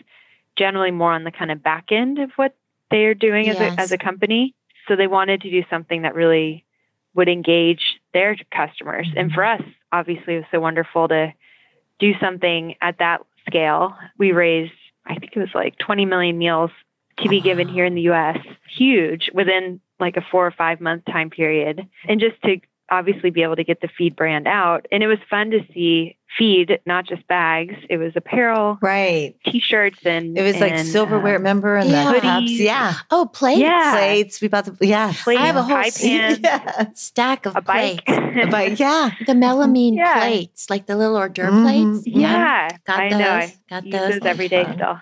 generally 0.56 0.92
more 0.92 1.12
on 1.12 1.24
the 1.24 1.32
kind 1.32 1.50
of 1.50 1.60
back 1.60 1.86
end 1.90 2.20
of 2.20 2.30
what 2.36 2.54
they're 2.92 3.14
doing 3.14 3.48
as 3.48 3.56
a 3.56 3.80
as 3.80 3.90
a 3.90 3.98
company. 3.98 4.54
So 4.86 4.94
they 4.94 5.08
wanted 5.08 5.40
to 5.40 5.50
do 5.50 5.64
something 5.68 6.02
that 6.02 6.14
really 6.14 6.64
would 7.14 7.28
engage 7.28 7.98
their 8.14 8.36
customers. 8.54 9.08
And 9.16 9.32
for 9.32 9.44
us, 9.44 9.62
obviously, 9.90 10.34
it 10.34 10.38
was 10.38 10.46
so 10.52 10.60
wonderful 10.60 11.08
to 11.08 11.34
do 11.98 12.12
something 12.20 12.76
at 12.80 12.98
that 12.98 13.22
scale. 13.44 13.92
We 14.18 14.30
raised, 14.30 14.72
I 15.04 15.16
think 15.16 15.32
it 15.34 15.40
was 15.40 15.48
like 15.52 15.76
20 15.78 16.06
million 16.06 16.38
meals 16.38 16.70
to 17.22 17.28
be 17.28 17.40
given 17.40 17.66
uh-huh. 17.68 17.74
here 17.74 17.84
in 17.84 17.94
the 17.94 18.08
US, 18.10 18.38
huge 18.68 19.30
within 19.32 19.80
like 20.00 20.16
a 20.16 20.24
four 20.30 20.46
or 20.46 20.50
five 20.50 20.80
month 20.80 21.04
time 21.06 21.30
period. 21.30 21.86
And 22.08 22.20
just 22.20 22.40
to 22.42 22.58
obviously 22.90 23.30
be 23.30 23.42
able 23.42 23.56
to 23.56 23.64
get 23.64 23.80
the 23.80 23.88
feed 23.98 24.16
brand 24.16 24.46
out. 24.46 24.86
And 24.90 25.02
it 25.02 25.08
was 25.08 25.18
fun 25.28 25.50
to 25.50 25.60
see 25.74 26.16
feed, 26.36 26.78
not 26.86 27.06
just 27.06 27.26
bags, 27.26 27.74
it 27.88 27.96
was 27.96 28.12
apparel, 28.14 28.78
Right. 28.82 29.34
t 29.46 29.60
shirts, 29.60 29.98
and 30.04 30.36
It 30.36 30.42
was 30.42 30.60
like 30.60 30.78
silverware, 30.78 31.36
um, 31.36 31.42
remember? 31.42 31.76
And 31.76 31.88
yeah. 31.88 32.12
the 32.12 32.20
cups. 32.20 32.50
Yeah. 32.52 32.94
Oh, 33.10 33.26
plates. 33.32 33.60
Yeah. 33.60 33.92
Plates. 33.96 34.40
We 34.40 34.48
bought 34.48 34.66
the, 34.66 34.86
yeah. 34.86 35.12
plates, 35.16 35.40
I 35.40 35.46
have 35.46 35.56
a 35.56 35.62
whole 35.62 35.74
pie 35.76 35.90
pans, 35.90 36.38
yeah. 36.44 36.84
Stack 36.94 37.46
of 37.46 37.56
a 37.56 37.62
bike. 37.62 38.04
plates. 38.04 38.50
But 38.50 38.78
yeah. 38.78 39.10
The 39.26 39.32
melamine 39.32 39.96
Yeah. 39.96 40.18
plates, 40.18 40.68
like 40.68 40.86
the 40.86 40.96
little 40.96 41.16
hors 41.16 41.30
d'oeuvre 41.30 41.50
Mhm. 41.50 41.62
plates. 42.02 42.06
yeah, 42.06 42.68
Got 42.84 43.00
I 43.00 43.08
those. 43.08 43.18
know. 43.18 43.30
I 43.30 43.54
Got 43.70 43.84
use 43.86 43.92
those. 43.94 44.10
those 44.20 44.26
every 44.26 44.48
day 44.48 44.64
Fun. 44.64 44.74
still. 44.74 45.00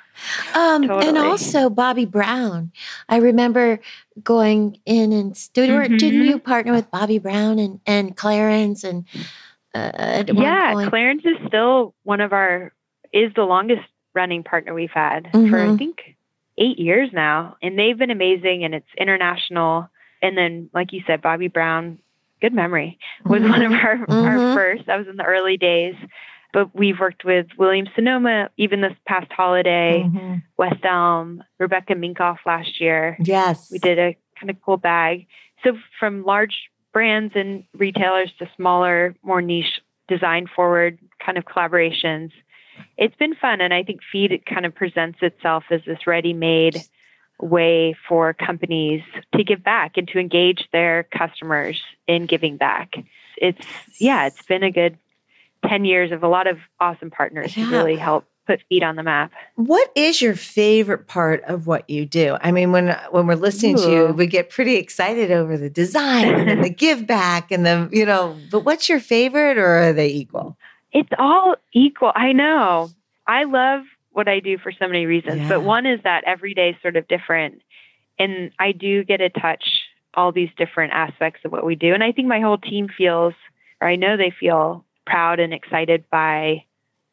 Um, 0.54 0.90
and 0.90 1.18
also 1.18 1.68
Bobbi 1.68 2.10
Brown. 2.10 2.70
I 3.08 3.16
remember 3.16 3.80
going 4.22 4.78
in 4.86 5.12
and 5.12 5.34
did, 5.52 5.68
Mhm. 5.70 5.98
didn't 5.98 6.24
you 6.24 6.38
partner 6.38 6.72
with 6.72 6.90
Bobbi 6.90 7.20
Brown 7.22 7.58
and, 7.58 7.80
and 7.86 8.16
Clarins 8.16 8.82
and 8.84 9.04
uh, 9.76 10.24
yeah? 10.34 10.74
Clarins 10.74 11.24
is 11.26 11.36
still 11.46 11.94
one 12.04 12.20
of 12.20 12.32
our 12.32 12.72
is 13.12 13.32
the 13.34 13.42
longest 13.44 13.82
running 14.14 14.42
partner 14.42 14.74
we've 14.74 14.90
had 14.90 15.28
for 15.32 15.60
I 15.60 15.68
Mhm. 15.68 15.78
think 15.78 16.16
eight 16.58 16.78
years 16.78 17.10
now, 17.12 17.56
and 17.62 17.78
they've 17.78 17.96
been 17.98 18.10
amazing, 18.10 18.64
and 18.64 18.74
it's 18.74 18.88
international. 18.98 19.88
And 20.22 20.36
then, 20.36 20.70
like 20.72 20.92
you 20.92 21.02
said, 21.06 21.20
Bobbi 21.22 21.52
Brown, 21.52 21.98
good 22.40 22.54
memory, 22.54 22.98
was 23.26 23.42
one 23.42 23.62
of 23.62 23.72
our, 23.72 23.92
our 24.08 24.38
Mhm. 24.38 24.54
first. 24.54 24.86
That 24.86 24.96
was 24.98 25.08
in 25.08 25.16
the 25.16 25.24
early 25.24 25.56
days. 25.56 25.94
But 26.52 26.74
we've 26.74 26.98
worked 26.98 27.24
with 27.24 27.46
Williams 27.58 27.90
Sonoma 27.94 28.48
even 28.56 28.80
this 28.80 28.96
past 29.06 29.30
holiday, 29.32 30.04
Mhm. 30.08 30.42
West 30.56 30.82
Elm, 30.84 31.44
Rebecca 31.58 31.94
Minkoff 31.94 32.38
last 32.46 32.80
year. 32.80 33.18
Yes. 33.20 33.70
We 33.70 33.78
did 33.78 33.98
a 33.98 34.16
kind 34.40 34.48
of 34.48 34.56
cool 34.62 34.78
bag. 34.78 35.26
So 35.64 35.76
from 35.98 36.24
large 36.24 36.70
brands 36.96 37.34
and 37.36 37.62
retailers 37.76 38.32
to 38.38 38.48
smaller, 38.56 39.14
more 39.22 39.42
niche, 39.42 39.82
design 40.08 40.46
forward 40.46 40.98
kind 41.22 41.36
of 41.36 41.44
collaborations. 41.44 42.30
It's 42.96 43.14
been 43.16 43.34
fun. 43.34 43.60
And 43.60 43.74
I 43.74 43.82
think 43.82 44.00
Feed 44.10 44.32
it 44.32 44.46
kind 44.46 44.64
of 44.64 44.74
presents 44.74 45.18
itself 45.20 45.64
as 45.70 45.82
this 45.86 46.06
ready 46.06 46.32
made 46.32 46.80
way 47.38 47.94
for 48.08 48.32
companies 48.32 49.02
to 49.34 49.44
give 49.44 49.62
back 49.62 49.98
and 49.98 50.08
to 50.08 50.18
engage 50.18 50.66
their 50.72 51.02
customers 51.02 51.82
in 52.08 52.24
giving 52.24 52.56
back. 52.56 52.94
It's, 53.36 53.66
yeah, 54.00 54.26
it's 54.28 54.40
been 54.46 54.62
a 54.62 54.70
good 54.70 54.96
10 55.68 55.84
years 55.84 56.12
of 56.12 56.22
a 56.22 56.28
lot 56.28 56.46
of 56.46 56.56
awesome 56.80 57.10
partners 57.10 57.52
who 57.52 57.60
Yeah. 57.60 57.72
really 57.72 57.96
help 57.96 58.24
put 58.46 58.60
feed 58.68 58.82
on 58.82 58.96
the 58.96 59.02
map. 59.02 59.32
What 59.56 59.90
is 59.94 60.22
your 60.22 60.34
favorite 60.34 61.06
part 61.06 61.42
of 61.44 61.66
what 61.66 61.88
you 61.90 62.06
do? 62.06 62.36
I 62.40 62.52
mean, 62.52 62.72
when 62.72 62.96
when 63.10 63.26
we're 63.26 63.34
listening 63.34 63.76
to 63.76 63.90
you, 63.90 64.06
we 64.06 64.26
get 64.26 64.50
pretty 64.50 64.76
excited 64.76 65.30
over 65.30 65.58
the 65.58 65.70
design 65.70 66.28
and 66.48 66.64
the 66.64 66.68
give 66.84 67.06
back 67.06 67.50
and 67.50 67.66
the, 67.66 67.88
you 67.92 68.06
know, 68.06 68.36
but 68.50 68.60
what's 68.60 68.88
your 68.88 69.00
favorite 69.00 69.58
or 69.58 69.88
are 69.88 69.92
they 69.92 70.08
equal? 70.08 70.56
It's 70.92 71.10
all 71.18 71.56
equal. 71.72 72.12
I 72.14 72.32
know. 72.32 72.90
I 73.26 73.44
love 73.44 73.82
what 74.12 74.28
I 74.28 74.40
do 74.40 74.56
for 74.56 74.72
so 74.72 74.86
many 74.86 75.04
reasons, 75.04 75.42
Yeah. 75.42 75.48
but 75.48 75.62
one 75.62 75.84
is 75.84 76.00
that 76.04 76.24
every 76.24 76.54
day 76.54 76.70
is 76.70 76.76
sort 76.80 76.96
of 76.96 77.06
different. 77.08 77.60
And 78.18 78.50
I 78.58 78.72
do 78.72 79.04
get 79.04 79.18
to 79.18 79.28
touch 79.28 79.64
all 80.14 80.32
these 80.32 80.48
different 80.56 80.94
aspects 80.94 81.40
of 81.44 81.52
what 81.52 81.66
we 81.66 81.74
do. 81.74 81.92
And 81.92 82.02
I 82.02 82.12
think 82.12 82.26
my 82.28 82.40
whole 82.40 82.56
team 82.56 82.88
feels, 82.88 83.34
or 83.82 83.88
I 83.88 83.96
know 83.96 84.16
they 84.16 84.30
feel 84.40 84.84
proud 85.04 85.38
and 85.38 85.52
excited 85.52 86.04
by 86.10 86.64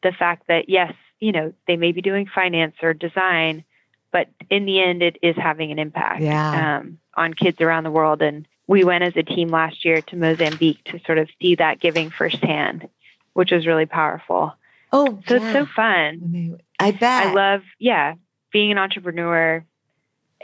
the 0.02 0.12
fact 0.18 0.44
that, 0.48 0.68
yes, 0.70 0.94
you 1.24 1.32
know, 1.32 1.52
they 1.66 1.76
may 1.76 1.92
be 1.92 2.02
doing 2.02 2.26
finance 2.26 2.76
or 2.82 2.92
design, 2.92 3.64
but 4.12 4.28
in 4.50 4.66
the 4.66 4.80
end, 4.80 5.02
it 5.02 5.16
is 5.22 5.34
having 5.36 5.72
an 5.72 5.78
impact 5.78 6.20
Yeah. 6.20 6.78
um, 6.78 6.98
on 7.14 7.32
kids 7.32 7.60
around 7.60 7.84
the 7.84 7.90
world. 7.90 8.20
And 8.20 8.46
we 8.66 8.84
went 8.84 9.04
as 9.04 9.16
a 9.16 9.22
team 9.22 9.48
last 9.48 9.84
year 9.84 10.02
to 10.02 10.16
Mozambique 10.16 10.84
to 10.84 11.00
sort 11.06 11.16
of 11.18 11.28
see 11.40 11.54
that 11.56 11.80
giving 11.80 12.10
firsthand, 12.10 12.88
which 13.32 13.50
was 13.50 13.66
really 13.66 13.86
powerful. 13.86 14.54
Oh, 14.92 15.18
So 15.26 15.36
it's 15.36 15.52
so 15.52 15.66
fun. 15.74 16.58
I 16.78 16.90
bet. 16.90 17.26
I 17.28 17.32
love, 17.32 17.62
yeah, 17.78 18.14
being 18.52 18.70
an 18.70 18.78
entrepreneur. 18.78 19.64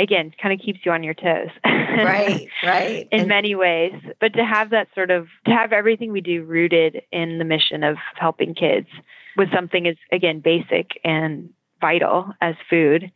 Again, 0.01 0.33
kind 0.43 0.53
of 0.59 0.65
keeps 0.65 0.81
you 0.85 0.93
on 0.93 1.03
your 1.03 1.15
toes. 1.15 1.51
right, 1.65 2.49
right. 2.65 3.07
in 3.13 3.21
And- 3.21 3.29
many 3.29 3.55
ways, 3.55 3.93
but 4.21 4.33
to 4.35 4.45
have 4.45 4.71
that 4.71 4.89
sort 4.95 5.11
of 5.11 5.29
to 5.47 5.51
have 5.53 5.73
everything 5.73 6.11
we 6.11 6.21
do 6.23 6.43
rooted 6.45 7.03
in 7.13 7.39
the 7.39 7.45
mission 7.45 7.83
of 7.85 7.97
helping 8.17 8.55
kids 8.55 8.89
with 9.37 9.53
something 9.53 9.87
as 9.87 9.97
again 10.11 10.41
basic 10.41 10.99
and 11.05 11.51
vital 11.81 12.33
as 12.41 12.55
food 12.69 13.11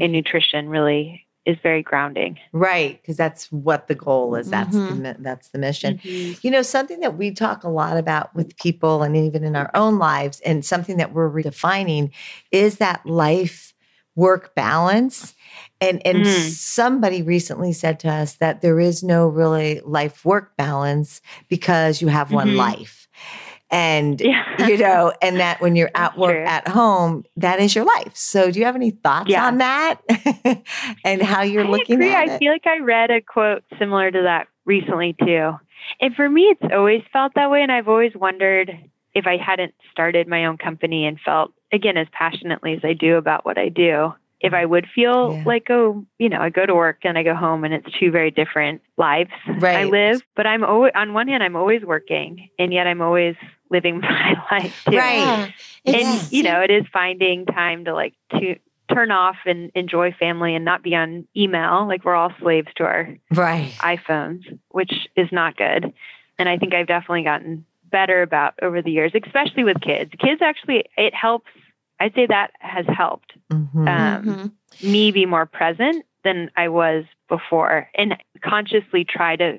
and 0.00 0.12
nutrition 0.12 0.68
really 0.68 1.26
is 1.46 1.56
very 1.62 1.82
grounding. 1.82 2.38
right, 2.52 3.00
because 3.00 3.16
that's 3.16 3.50
what 3.50 3.88
the 3.88 3.94
goal 3.94 4.34
is. 4.34 4.50
That's 4.50 4.74
the 4.76 4.82
Mhm. 4.92 4.98
mi- 5.00 5.14
that's 5.20 5.48
the 5.48 5.58
mission. 5.58 5.98
You 6.04 6.50
know, 6.50 6.60
something 6.62 7.00
that 7.00 7.16
we 7.16 7.30
talk 7.32 7.64
a 7.64 7.68
lot 7.70 7.96
about 7.96 8.34
with 8.34 8.56
people 8.58 9.02
and 9.02 9.16
even 9.16 9.42
in 9.42 9.56
our 9.56 9.70
own 9.74 9.98
lives, 9.98 10.40
and 10.40 10.64
something 10.64 10.98
that 10.98 11.12
we're 11.14 11.30
redefining 11.30 12.10
is 12.52 12.76
that 12.78 13.04
life 13.06 13.72
work 14.16 14.54
balance. 14.54 15.34
And 15.80 16.04
and 16.06 16.24
Mm. 16.24 16.50
somebody 16.50 17.22
recently 17.22 17.72
said 17.72 17.98
to 18.00 18.08
us 18.08 18.34
that 18.36 18.60
there 18.60 18.78
is 18.80 19.02
no 19.02 19.26
really 19.28 19.80
life 19.84 20.24
work 20.24 20.56
balance 20.56 21.20
because 21.48 22.02
you 22.02 22.08
have 22.08 22.32
one 22.32 22.48
Mhm. 22.52 22.56
life. 22.56 23.08
And 23.70 24.20
Yeah. 24.20 24.44
you 24.66 24.76
know, 24.84 25.12
and 25.22 25.38
that 25.40 25.60
when 25.60 25.76
you're 25.76 25.90
at 25.94 26.18
work 26.18 26.34
true. 26.34 26.44
at 26.44 26.68
home, 26.68 27.24
that 27.36 27.60
is 27.60 27.74
your 27.74 27.84
life. 27.84 28.14
So 28.14 28.50
do 28.50 28.58
you 28.58 28.66
have 28.66 28.76
any 28.76 28.90
thoughts 28.90 29.30
Yeah. 29.30 29.46
on 29.46 29.58
that? 29.58 30.00
and 31.04 31.22
how 31.22 31.42
you're 31.42 31.64
I 31.64 31.68
looking 31.70 31.96
agree. 31.96 32.12
at 32.12 32.28
I 32.28 32.34
it? 32.34 32.38
feel 32.40 32.52
like 32.52 32.66
I 32.66 32.78
read 32.80 33.10
a 33.10 33.20
quote 33.20 33.62
similar 33.78 34.10
to 34.10 34.22
that 34.22 34.48
recently 34.66 35.14
too. 35.24 35.52
And 36.00 36.14
for 36.14 36.28
me, 36.28 36.42
it's 36.60 36.72
always 36.74 37.02
felt 37.12 37.32
that 37.36 37.50
way. 37.50 37.62
And 37.62 37.72
I've 37.72 37.88
always 37.88 38.12
wondered 38.14 38.76
if 39.14 39.26
I 39.26 39.36
hadn't 39.36 39.74
started 39.90 40.28
my 40.28 40.44
own 40.46 40.56
company 40.58 41.06
and 41.06 41.18
felt, 41.20 41.52
again, 41.72 41.96
as 41.96 42.06
passionately 42.12 42.74
as 42.74 42.80
I 42.84 42.92
do 42.92 43.16
about 43.16 43.44
what 43.44 43.58
I 43.58 43.68
do, 43.68 44.12
if 44.40 44.54
I 44.54 44.64
would 44.64 44.86
feel 44.94 45.34
Yeah. 45.36 45.42
like, 45.44 45.68
oh, 45.70 46.04
you 46.18 46.28
know, 46.28 46.40
I 46.40 46.48
go 46.48 46.64
to 46.64 46.74
work 46.74 46.98
and 47.04 47.18
I 47.18 47.22
go 47.22 47.34
home 47.34 47.64
and 47.64 47.74
it's 47.74 47.90
two 47.98 48.10
very 48.10 48.30
different 48.30 48.80
lives 48.96 49.30
I 49.46 49.84
live. 49.84 50.22
But 50.34 50.46
I'm 50.46 50.64
always, 50.64 50.92
on 50.94 51.12
one 51.12 51.28
hand, 51.28 51.42
I'm 51.42 51.56
always 51.56 51.82
working 51.82 52.48
and 52.58 52.72
yet 52.72 52.86
I'm 52.86 53.02
always 53.02 53.36
living 53.70 54.00
my 54.00 54.34
life 54.50 54.74
too. 54.88 54.96
Right. 54.96 55.18
Yeah. 55.18 55.44
And, 55.86 55.96
It's- 55.96 56.32
you 56.32 56.42
know, 56.42 56.60
it 56.62 56.70
is 56.70 56.84
finding 56.92 57.46
time 57.46 57.84
to 57.86 57.92
like, 57.94 58.14
to, 58.32 58.56
turn 58.92 59.12
off 59.12 59.36
and 59.46 59.70
enjoy 59.76 60.10
family 60.18 60.52
and 60.56 60.64
not 60.64 60.82
be 60.82 60.96
on 60.96 61.24
email 61.36 61.86
like 61.86 62.04
we're 62.04 62.16
all 62.16 62.32
slaves 62.40 62.66
to 62.74 62.82
our 62.82 63.08
Right. 63.30 63.72
iPhones, 63.78 64.42
which 64.70 65.06
is 65.14 65.28
not 65.30 65.56
good. 65.56 65.92
And 66.40 66.48
I 66.48 66.58
think 66.58 66.74
I've 66.74 66.88
definitely 66.88 67.22
gotten 67.22 67.64
better 67.90 68.22
about 68.22 68.54
over 68.62 68.80
the 68.82 68.90
years, 68.90 69.12
especially 69.14 69.64
with 69.64 69.80
kids. 69.80 70.10
Kids 70.18 70.40
actually, 70.42 70.84
it 70.96 71.14
helps. 71.14 71.50
I'd 71.98 72.14
say 72.14 72.26
that 72.26 72.52
has 72.60 72.86
helped 72.86 73.32
Mhm. 73.50 73.88
um, 73.88 74.24
Mhm. 74.24 74.52
me 74.90 75.10
be 75.12 75.26
more 75.26 75.46
present 75.46 76.04
than 76.24 76.50
I 76.56 76.68
was 76.68 77.04
before 77.28 77.88
and 77.94 78.16
consciously 78.42 79.04
try 79.04 79.36
to 79.36 79.58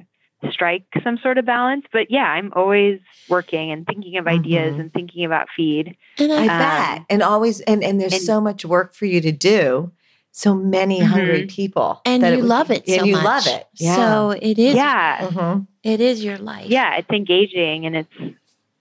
strike 0.50 0.84
some 1.04 1.18
sort 1.20 1.38
of 1.38 1.46
balance. 1.46 1.86
But 1.92 2.10
yeah, 2.10 2.26
I'm 2.32 2.52
always 2.56 3.00
working 3.30 3.72
and 3.72 3.86
thinking 3.86 4.18
of 4.18 4.28
ideas 4.28 4.74
Mhm. 4.76 4.80
and 4.80 4.94
thinking 4.94 5.24
about 5.24 5.50
feed. 5.56 5.96
And 6.18 6.32
I 6.32 6.44
I, 6.44 6.48
bet. 6.48 6.98
Um, 7.00 7.06
And 7.12 7.22
always, 7.24 7.62
and, 7.62 7.84
and 7.84 8.02
there's 8.02 8.14
and- 8.14 8.22
so 8.24 8.42
much 8.42 8.66
work 8.66 8.96
for 8.96 9.06
you 9.06 9.22
to 9.22 9.32
do. 9.32 9.92
So 10.32 10.56
many 10.56 11.00
hungry 11.00 11.44
Mhm. 11.44 11.50
people. 11.52 12.02
and 12.06 12.24
that 12.24 12.32
you 12.32 12.38
would- 12.40 12.46
love 12.48 12.72
it 12.72 12.88
so 12.88 12.96
and 12.96 13.06
you 13.08 13.14
much. 13.16 13.24
love 13.24 13.48
it. 13.48 13.68
Yeah. 13.76 13.96
So 13.96 14.32
it 14.32 14.58
is. 14.58 14.76
Yeah. 14.76 15.28
Mhm. 15.30 15.68
It 15.84 16.00
is 16.02 16.24
your 16.24 16.38
life. 16.38 16.68
yeah, 16.70 16.96
it's 16.98 17.10
engaging 17.10 17.86
and 17.86 17.96
it's 17.98 18.16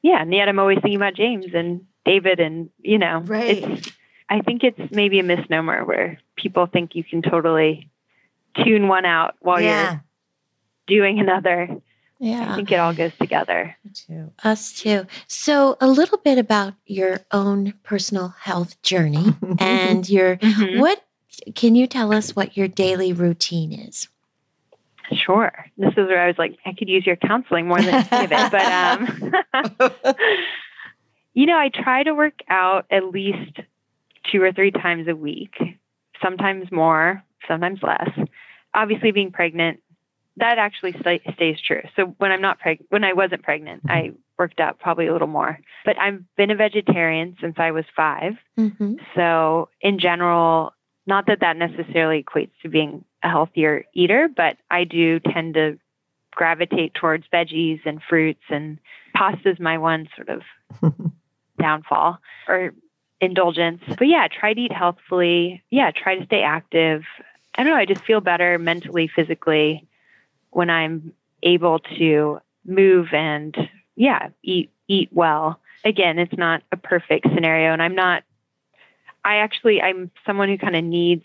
yeah, 0.02 0.22
and 0.22 0.32
yet 0.32 0.48
I'm 0.48 0.58
always 0.58 0.76
thinking 0.80 0.96
about 0.96 1.14
James 1.14 1.46
and 1.54 1.82
David 2.04 2.40
and 2.40 2.70
you 2.80 2.98
know, 2.98 3.22
Right. 3.26 3.58
it's 3.64 3.90
I 4.28 4.40
think 4.42 4.62
it's 4.62 4.78
maybe 4.92 5.18
a 5.18 5.24
misnomer 5.24 5.84
where 5.84 6.18
people 6.36 6.66
think 6.66 6.94
you 6.94 7.02
can 7.02 7.20
totally 7.20 7.88
tune 8.62 8.86
one 8.88 9.04
out 9.04 9.34
while 9.40 9.60
yeah. 9.60 9.90
you're 10.88 10.98
doing 11.02 11.18
another. 11.18 11.68
Yeah. 12.20 12.52
I 12.52 12.54
think 12.54 12.70
it 12.70 12.76
all 12.76 12.92
goes 12.94 13.12
together. 13.18 13.76
Too. 13.94 14.30
Us 14.44 14.72
too. 14.72 15.06
So 15.26 15.76
a 15.80 15.88
little 15.88 16.18
bit 16.18 16.38
about 16.38 16.74
your 16.86 17.20
own 17.32 17.74
personal 17.82 18.34
health 18.40 18.80
journey 18.82 19.34
and 19.58 20.08
your 20.08 20.36
Mhm. 20.36 20.78
what 20.78 21.02
can 21.54 21.74
you 21.74 21.86
tell 21.86 22.12
us 22.12 22.36
what 22.36 22.56
your 22.56 22.68
daily 22.68 23.12
routine 23.12 23.72
is? 23.72 24.08
Sure. 25.12 25.52
This 25.76 25.90
is 25.90 25.96
where 25.96 26.22
I 26.22 26.26
was 26.28 26.38
like, 26.38 26.56
I 26.64 26.72
could 26.72 26.88
use 26.88 27.04
your 27.04 27.16
counseling 27.16 27.66
more 27.66 27.82
than 27.82 28.06
give 28.10 28.32
it. 28.32 28.52
But 28.52 28.66
um 28.72 30.14
you 31.34 31.46
know, 31.46 31.56
I 31.56 31.68
try 31.68 32.02
to 32.02 32.14
work 32.14 32.40
out 32.48 32.86
at 32.90 33.04
least 33.04 33.60
two 34.30 34.42
or 34.42 34.52
three 34.52 34.70
times 34.70 35.08
a 35.08 35.16
week, 35.16 35.54
sometimes 36.22 36.70
more, 36.70 37.22
sometimes 37.48 37.80
less. 37.82 38.10
Obviously, 38.74 39.10
being 39.10 39.32
pregnant, 39.32 39.80
that 40.36 40.58
actually 40.58 40.92
sta 40.92 41.18
stays 41.34 41.60
true. 41.60 41.82
So 41.96 42.14
when 42.18 42.30
I'm 42.30 42.40
not 42.40 42.58
pregnant, 42.60 42.90
when 42.90 43.04
I 43.04 43.12
wasn't 43.12 43.42
pregnant, 43.42 43.82
I 43.88 44.12
worked 44.38 44.60
out 44.60 44.78
probably 44.78 45.06
a 45.06 45.12
little 45.12 45.28
more. 45.28 45.58
But 45.84 45.98
I've 45.98 46.22
been 46.36 46.50
a 46.50 46.56
vegetarian 46.56 47.36
since 47.40 47.56
I 47.58 47.72
was 47.72 47.84
five. 47.96 48.34
Mm-hmm. 48.58 48.94
So 49.14 49.68
in 49.80 49.98
general, 49.98 50.72
not 51.10 51.26
that 51.26 51.40
that 51.40 51.56
necessarily 51.56 52.22
equates 52.22 52.52
to 52.62 52.68
being 52.68 53.04
a 53.22 53.28
healthier 53.28 53.84
eater, 53.92 54.28
but 54.34 54.56
I 54.70 54.84
do 54.84 55.18
tend 55.18 55.54
to 55.54 55.78
gravitate 56.30 56.94
towards 56.94 57.24
veggies 57.32 57.80
and 57.84 58.00
fruits 58.08 58.44
and 58.48 58.78
pasta 59.14 59.50
is 59.50 59.58
my 59.58 59.76
one 59.76 60.08
sort 60.16 60.28
of 60.30 60.42
downfall 61.60 62.18
or 62.48 62.72
indulgence. 63.20 63.82
But 63.98 64.06
yeah, 64.06 64.28
try 64.28 64.54
to 64.54 64.60
eat 64.60 64.72
healthfully. 64.72 65.62
Yeah, 65.70 65.90
try 65.90 66.16
to 66.16 66.24
stay 66.24 66.42
active. 66.42 67.02
I 67.56 67.64
don't 67.64 67.72
know, 67.72 67.78
I 67.78 67.84
just 67.84 68.04
feel 68.04 68.20
better 68.20 68.58
mentally, 68.58 69.10
physically 69.14 69.86
when 70.50 70.70
I'm 70.70 71.12
able 71.42 71.80
to 71.98 72.40
move 72.64 73.08
and 73.12 73.56
yeah, 73.96 74.28
eat 74.42 74.70
eat 74.86 75.08
well. 75.12 75.60
Again, 75.84 76.18
it's 76.18 76.38
not 76.38 76.62
a 76.70 76.76
perfect 76.76 77.26
scenario 77.34 77.72
and 77.72 77.82
I'm 77.82 77.96
not 77.96 78.22
I 79.24 79.36
actually 79.36 79.80
I'm 79.82 80.10
someone 80.26 80.48
who 80.48 80.58
kind 80.58 80.76
of 80.76 80.84
needs 80.84 81.24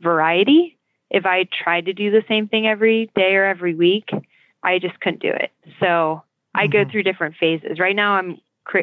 variety. 0.00 0.76
If 1.10 1.26
I 1.26 1.44
tried 1.64 1.86
to 1.86 1.92
do 1.92 2.10
the 2.10 2.22
same 2.28 2.48
thing 2.48 2.66
every 2.66 3.10
day 3.16 3.34
or 3.34 3.44
every 3.44 3.74
week, 3.74 4.10
I 4.62 4.78
just 4.78 4.98
couldn't 5.00 5.22
do 5.22 5.30
it. 5.30 5.50
So 5.80 6.22
I 6.54 6.66
go 6.66 6.84
Mhm. 6.84 6.90
through 6.90 7.02
different 7.04 7.36
phases. 7.36 7.78
Right 7.78 7.96
now, 7.96 8.12
I'm 8.14 8.40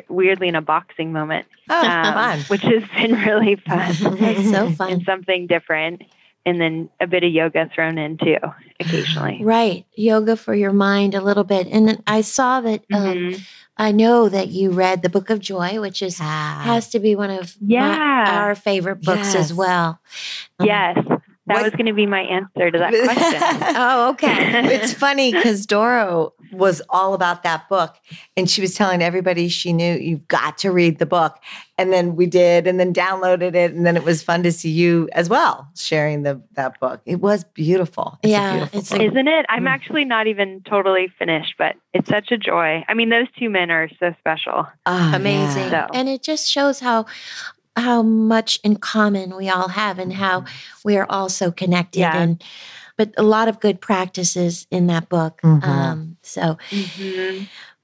weirdly 0.09 0.47
in 0.47 0.55
a 0.55 0.61
boxing 0.61 1.13
moment, 1.13 1.47
Oh, 1.69 1.87
um, 1.87 2.43
which 2.47 2.63
has 2.63 2.83
been 2.95 3.11
really 3.25 3.55
fun 3.55 3.95
That's 4.19 4.49
so 4.49 4.65
and 4.67 4.75
fun. 4.77 5.03
something 5.05 5.47
different. 5.47 6.03
And 6.47 6.59
then 6.61 6.89
a 6.99 7.05
bit 7.07 7.23
of 7.23 7.31
yoga 7.31 7.69
thrown 7.75 7.97
in 7.97 8.17
too 8.17 8.37
occasionally. 8.79 9.39
Right. 9.43 9.85
Yoga 9.95 10.35
for 10.37 10.55
your 10.55 10.71
mind 10.73 11.13
a 11.13 11.21
little 11.21 11.43
bit. 11.43 11.67
And 11.67 12.01
I 12.07 12.21
saw 12.21 12.61
that 12.61 12.83
um, 12.91 13.03
Mhm. 13.03 13.41
I 13.79 13.91
know 13.91 14.27
that 14.29 14.47
you 14.47 14.71
read 14.71 15.03
the 15.03 15.09
Book 15.09 15.29
of 15.29 15.39
Joy, 15.39 15.79
which 15.79 16.01
is 16.01 16.17
Ah. 16.19 16.61
has 16.63 16.89
to 16.89 16.99
be 16.99 17.15
one 17.15 17.29
of 17.29 17.55
my- 17.61 17.75
Yeah. 17.75 18.41
our 18.41 18.55
favorite 18.55 19.01
books 19.03 19.35
as 19.35 19.53
well. 19.53 19.99
Um, 20.59 20.65
Yes, 20.65 20.97
that 21.47 21.55
What- 21.55 21.63
was 21.63 21.71
going 21.73 21.85
to 21.87 21.93
be 21.93 22.05
my 22.05 22.21
answer 22.21 22.69
to 22.71 22.77
that 22.77 22.91
question. 22.93 23.73
Oh, 23.79 24.09
okay. 24.11 24.73
it's 24.75 24.93
funny 24.93 25.31
because 25.31 25.65
Doro 25.65 26.33
was 26.51 26.81
all 26.89 27.13
about 27.13 27.43
that 27.43 27.67
book, 27.69 27.95
and 28.35 28.49
she 28.49 28.61
was 28.61 28.73
telling 28.75 29.01
everybody 29.01 29.47
she 29.49 29.73
knew 29.73 29.95
you've 29.95 30.27
got 30.27 30.57
to 30.59 30.71
read 30.71 30.99
the 30.99 31.05
book. 31.05 31.37
And 31.79 31.93
then 31.93 32.15
we 32.15 32.25
did, 32.25 32.65
and 32.65 32.79
then 32.79 32.91
downloaded 32.91 33.53
it, 33.53 33.71
and 33.73 33.85
then 33.85 33.95
it 33.95 34.03
was 34.03 34.23
fun 34.23 34.41
to 34.43 34.51
see 34.51 34.71
you 34.71 35.07
as 35.11 35.29
well 35.29 35.69
sharing 35.75 36.23
the 36.23 36.41
that 36.53 36.79
book. 36.79 37.01
It 37.05 37.19
was 37.21 37.43
beautiful. 37.43 38.17
It's 38.23 38.31
Yeah, 38.31 38.53
beautiful 38.53 38.79
it's 38.79 38.91
Isn't 38.91 39.27
it? 39.27 39.45
I'm 39.47 39.63
Mm. 39.65 39.69
actually 39.69 40.03
not 40.05 40.25
even 40.27 40.61
totally 40.67 41.07
finished, 41.19 41.53
but 41.59 41.75
it's 41.93 42.09
such 42.09 42.31
a 42.31 42.37
joy. 42.37 42.83
I 42.87 42.93
mean, 42.95 43.09
those 43.09 43.27
two 43.37 43.49
men 43.51 43.69
are 43.69 43.89
so 43.99 44.13
special. 44.19 44.67
Ah, 44.87 45.15
amazing 45.15 45.69
yeah. 45.69 45.87
and 45.93 46.09
it 46.09 46.23
just 46.23 46.49
shows 46.49 46.79
how 46.79 47.05
how 47.77 48.01
much 48.01 48.59
in 48.63 48.75
common 48.77 49.35
we 49.35 49.49
all 49.49 49.69
have 49.69 49.99
and 49.99 50.13
how 50.13 50.43
we 50.83 50.97
are 50.97 51.05
all 51.09 51.29
so 51.29 51.51
connected 51.51 51.99
Yeah. 51.99 52.17
and 52.21 52.43
but 52.97 53.13
a 53.17 53.23
lot 53.23 53.47
of 53.47 53.59
good 53.59 53.79
practices 53.79 54.65
in 54.71 54.87
that 54.87 55.07
book 55.09 55.39
Mhm. 55.43 55.63
um 55.63 56.17
so 56.23 56.57
Mm-hmm. 56.71 57.43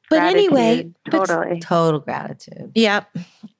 but 0.09 0.21
anyway 0.23 0.89
but- 1.05 1.25
totally. 1.27 1.59
Total 1.59 1.99
gratitude. 1.99 2.71
Yep. 2.75 3.17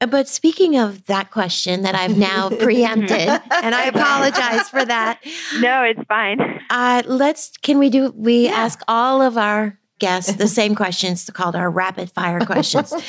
But 0.10 0.28
speaking 0.28 0.78
of 0.78 1.06
that 1.06 1.30
question 1.32 1.82
that 1.84 1.96
I've 1.96 2.18
now 2.18 2.50
preempted, 2.66 3.28
and 3.64 3.74
I 3.76 3.84
apologize 3.86 4.70
for 4.70 4.84
that. 4.86 5.20
No, 5.60 5.84
it's 5.84 6.02
fine. 6.08 6.40
Uh, 6.70 7.02
let's, 7.06 7.52
can 7.62 7.78
we 7.80 7.90
do, 7.90 8.12
we 8.16 8.46
Yeah. 8.46 8.52
ask 8.64 8.82
all 8.88 9.22
of 9.22 9.38
our 9.38 9.78
guests 10.04 10.34
the 10.44 10.48
same 10.62 10.74
questions 10.76 11.30
called 11.40 11.56
our 11.56 11.70
rapid 11.84 12.08
fire 12.12 12.40
questions. 12.52 12.94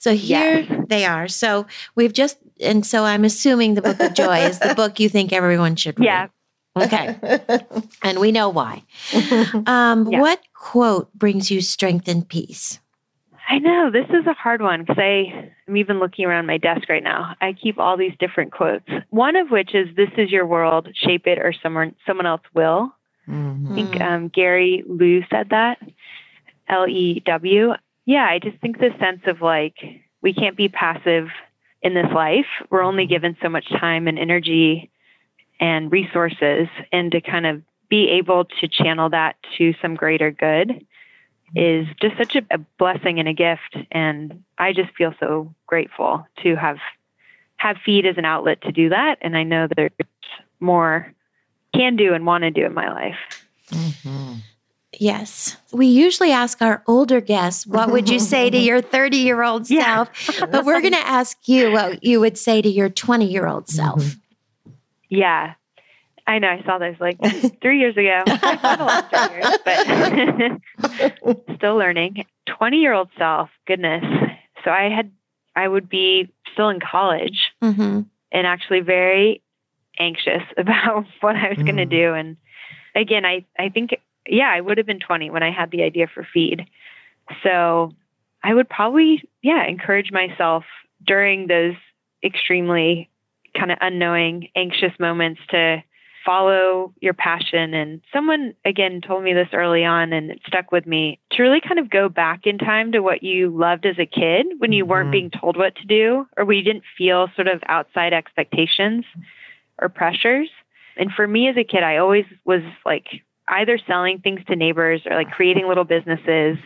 So 0.00 0.10
here 0.14 0.62
they 0.88 1.04
are. 1.14 1.26
So 1.28 1.66
we've 1.96 2.12
just, 2.22 2.36
and 2.70 2.86
so 2.86 2.98
I'm 3.04 3.24
assuming 3.24 3.74
the 3.74 3.82
Book 3.82 3.98
of 4.00 4.14
Joy 4.14 4.38
is 4.50 4.58
the 4.60 4.74
book 4.76 5.00
you 5.02 5.08
think 5.08 5.32
everyone 5.32 5.74
should 5.76 5.98
read. 5.98 6.06
Yeah. 6.06 6.28
Okay. 6.84 7.06
And 8.06 8.14
we 8.24 8.30
know 8.30 8.48
why. 8.60 8.74
Um, 9.66 10.06
Yeah. 10.08 10.20
What 10.20 10.40
quote 10.54 11.12
brings 11.14 11.50
you 11.50 11.60
strength 11.60 12.06
and 12.08 12.22
peace? 12.28 12.78
I 13.50 13.58
know 13.58 13.90
this 13.90 14.06
is 14.10 14.24
a 14.26 14.34
hard 14.34 14.60
one 14.62 14.80
because 14.82 14.98
I 15.00 15.50
am 15.68 15.76
even 15.76 15.98
looking 15.98 16.24
around 16.26 16.46
my 16.46 16.58
desk 16.58 16.88
right 16.88 17.02
now. 17.02 17.34
I 17.40 17.54
keep 17.54 17.78
all 17.78 17.96
these 17.96 18.14
different 18.20 18.52
quotes. 18.52 18.84
One 19.10 19.36
of 19.42 19.50
which 19.50 19.74
is 19.74 19.88
"This 19.96 20.10
is 20.16 20.30
your 20.30 20.46
world, 20.46 20.84
shape 20.94 21.26
it, 21.26 21.38
or 21.38 21.52
someone 21.62 21.94
someone 22.06 22.26
else 22.26 22.46
will." 22.54 22.92
I 23.26 23.30
Mhm. 23.30 23.74
think 23.74 23.90
Mhm. 23.94 24.02
um, 24.08 24.28
Gary 24.28 24.84
Lew 24.86 25.22
said 25.32 25.48
that. 25.50 25.78
L 26.68 26.86
E 26.88 27.20
W. 27.24 27.74
Yeah, 28.04 28.26
I 28.28 28.38
just 28.38 28.58
think 28.58 28.78
the 28.78 28.90
sense 28.98 29.20
of 29.26 29.42
like 29.42 29.76
we 30.22 30.32
can't 30.32 30.56
be 30.56 30.68
passive 30.68 31.28
in 31.82 31.94
this 31.94 32.10
life. 32.12 32.46
We're 32.70 32.82
only 32.82 33.06
given 33.06 33.36
so 33.42 33.48
much 33.48 33.68
time 33.68 34.08
and 34.08 34.18
energy 34.18 34.90
and 35.60 35.90
resources, 35.90 36.68
and 36.92 37.10
to 37.12 37.20
kind 37.20 37.46
of 37.46 37.62
be 37.88 38.08
able 38.10 38.44
to 38.44 38.68
channel 38.68 39.08
that 39.10 39.36
to 39.56 39.74
some 39.80 39.94
greater 39.94 40.30
good 40.30 40.84
is 41.56 41.86
just 42.00 42.16
such 42.18 42.36
a, 42.36 42.58
blessing 42.78 43.18
and 43.18 43.28
a 43.28 43.32
gift. 43.32 43.76
And 43.90 44.44
I 44.58 44.72
just 44.72 44.94
feel 44.94 45.14
so 45.18 45.54
grateful 45.66 46.26
to 46.42 46.54
have 46.56 46.78
have 47.56 47.76
feed 47.84 48.06
as 48.06 48.16
an 48.18 48.24
outlet 48.24 48.60
to 48.62 48.72
do 48.72 48.88
that. 48.90 49.18
And 49.20 49.36
I 49.36 49.42
know 49.42 49.66
there's 49.74 49.90
more 50.60 51.12
can 51.74 51.96
do 51.96 52.14
and 52.14 52.24
want 52.24 52.42
to 52.42 52.50
do 52.50 52.64
in 52.64 52.74
my 52.74 52.88
life. 52.90 53.46
Mhm. 53.70 54.36
Yes. 54.98 55.56
We 55.72 55.86
usually 55.86 56.32
ask 56.32 56.62
our 56.62 56.82
older 56.86 57.20
guests, 57.20 57.66
what 57.66 57.90
would 57.90 58.08
you 58.08 58.18
say 58.18 58.48
to 58.50 58.56
your 58.68 58.80
30 58.80 59.16
year 59.18 59.42
old 59.42 59.68
Yeah. 59.70 60.04
self? 60.04 60.40
But 60.50 60.64
we're 60.64 60.80
going 60.80 60.94
to 60.94 60.98
ask 61.06 61.36
you 61.46 61.70
what 61.72 62.02
you 62.02 62.20
would 62.20 62.38
say 62.38 62.62
to 62.62 62.68
your 62.68 62.88
20 62.88 63.26
year 63.26 63.46
old 63.46 63.68
self. 63.68 64.16
Yeah. 65.10 65.54
I 66.26 66.38
know. 66.38 66.48
I 66.48 66.62
saw 66.64 66.78
this 66.78 66.96
like 67.00 67.18
three 67.62 67.78
years 67.80 67.96
ago. 67.96 68.22
I've 68.26 68.80
a 68.80 68.84
lot 68.84 69.32
years, 69.32 69.58
but 69.64 71.56
still 71.56 71.76
learning. 71.76 72.24
20 72.46 72.76
year 72.78 72.92
old 72.92 73.08
self, 73.18 73.50
goodness. 73.66 74.04
So 74.64 74.70
I 74.70 74.88
had, 74.94 75.10
I 75.56 75.66
would 75.68 75.88
be 75.88 76.30
still 76.52 76.68
in 76.70 76.80
college 76.80 77.38
Mm-hmm. 77.62 78.00
and 78.32 78.46
actually 78.46 78.80
very 78.80 79.42
anxious 79.98 80.42
about 80.56 81.04
what 81.20 81.36
I 81.36 81.48
was 81.50 81.58
going 81.58 81.76
to 81.76 81.86
Mm. 81.86 81.90
do. 81.90 82.14
And 82.14 82.36
again, 82.94 83.24
I, 83.24 83.44
I 83.58 83.68
think, 83.70 83.98
yeah, 84.28 84.50
I 84.50 84.60
would 84.60 84.78
have 84.78 84.86
been 84.86 85.00
20 85.00 85.30
when 85.30 85.42
I 85.42 85.50
had 85.50 85.70
the 85.70 85.82
idea 85.82 86.06
for 86.12 86.26
Feed. 86.32 86.66
So 87.42 87.92
I 88.42 88.54
would 88.54 88.68
probably, 88.68 89.22
yeah, 89.42 89.66
encourage 89.66 90.10
myself 90.12 90.64
during 91.06 91.46
those 91.46 91.74
extremely 92.24 93.08
kind 93.56 93.70
of 93.72 93.78
unknowing, 93.80 94.48
anxious 94.56 94.92
moments 94.98 95.40
to 95.50 95.82
follow 96.24 96.92
your 97.00 97.14
passion. 97.14 97.72
And 97.74 98.02
someone, 98.12 98.54
again, 98.64 99.00
told 99.00 99.24
me 99.24 99.32
this 99.32 99.48
early 99.52 99.84
on 99.84 100.12
and 100.12 100.30
it 100.30 100.40
stuck 100.46 100.70
with 100.72 100.86
me 100.86 101.18
to 101.32 101.42
really 101.42 101.60
kind 101.60 101.78
of 101.78 101.88
go 101.88 102.08
back 102.08 102.46
in 102.46 102.58
time 102.58 102.92
to 102.92 103.00
what 103.00 103.22
you 103.22 103.48
loved 103.48 103.86
as 103.86 103.98
a 103.98 104.04
kid 104.04 104.46
when 104.58 104.72
you 104.72 104.84
weren't 104.84 105.08
Mhm. 105.08 105.12
being 105.12 105.30
told 105.30 105.56
what 105.56 105.74
to 105.76 105.86
do 105.86 106.26
or 106.36 106.44
we 106.44 106.60
didn't 106.60 106.84
feel 106.96 107.28
sort 107.34 107.48
of 107.48 107.62
outside 107.66 108.12
expectations 108.12 109.04
or 109.80 109.88
pressures. 109.88 110.50
And 110.96 111.12
for 111.12 111.26
me 111.26 111.48
as 111.48 111.56
a 111.56 111.64
kid, 111.64 111.82
I 111.82 111.96
always 111.96 112.26
was 112.44 112.62
like 112.84 113.22
either 113.50 113.78
selling 113.86 114.18
things 114.20 114.40
to 114.46 114.56
neighbors 114.56 115.02
or 115.06 115.16
like 115.16 115.30
creating 115.30 115.66
little 115.68 115.84
businesses 115.84 116.58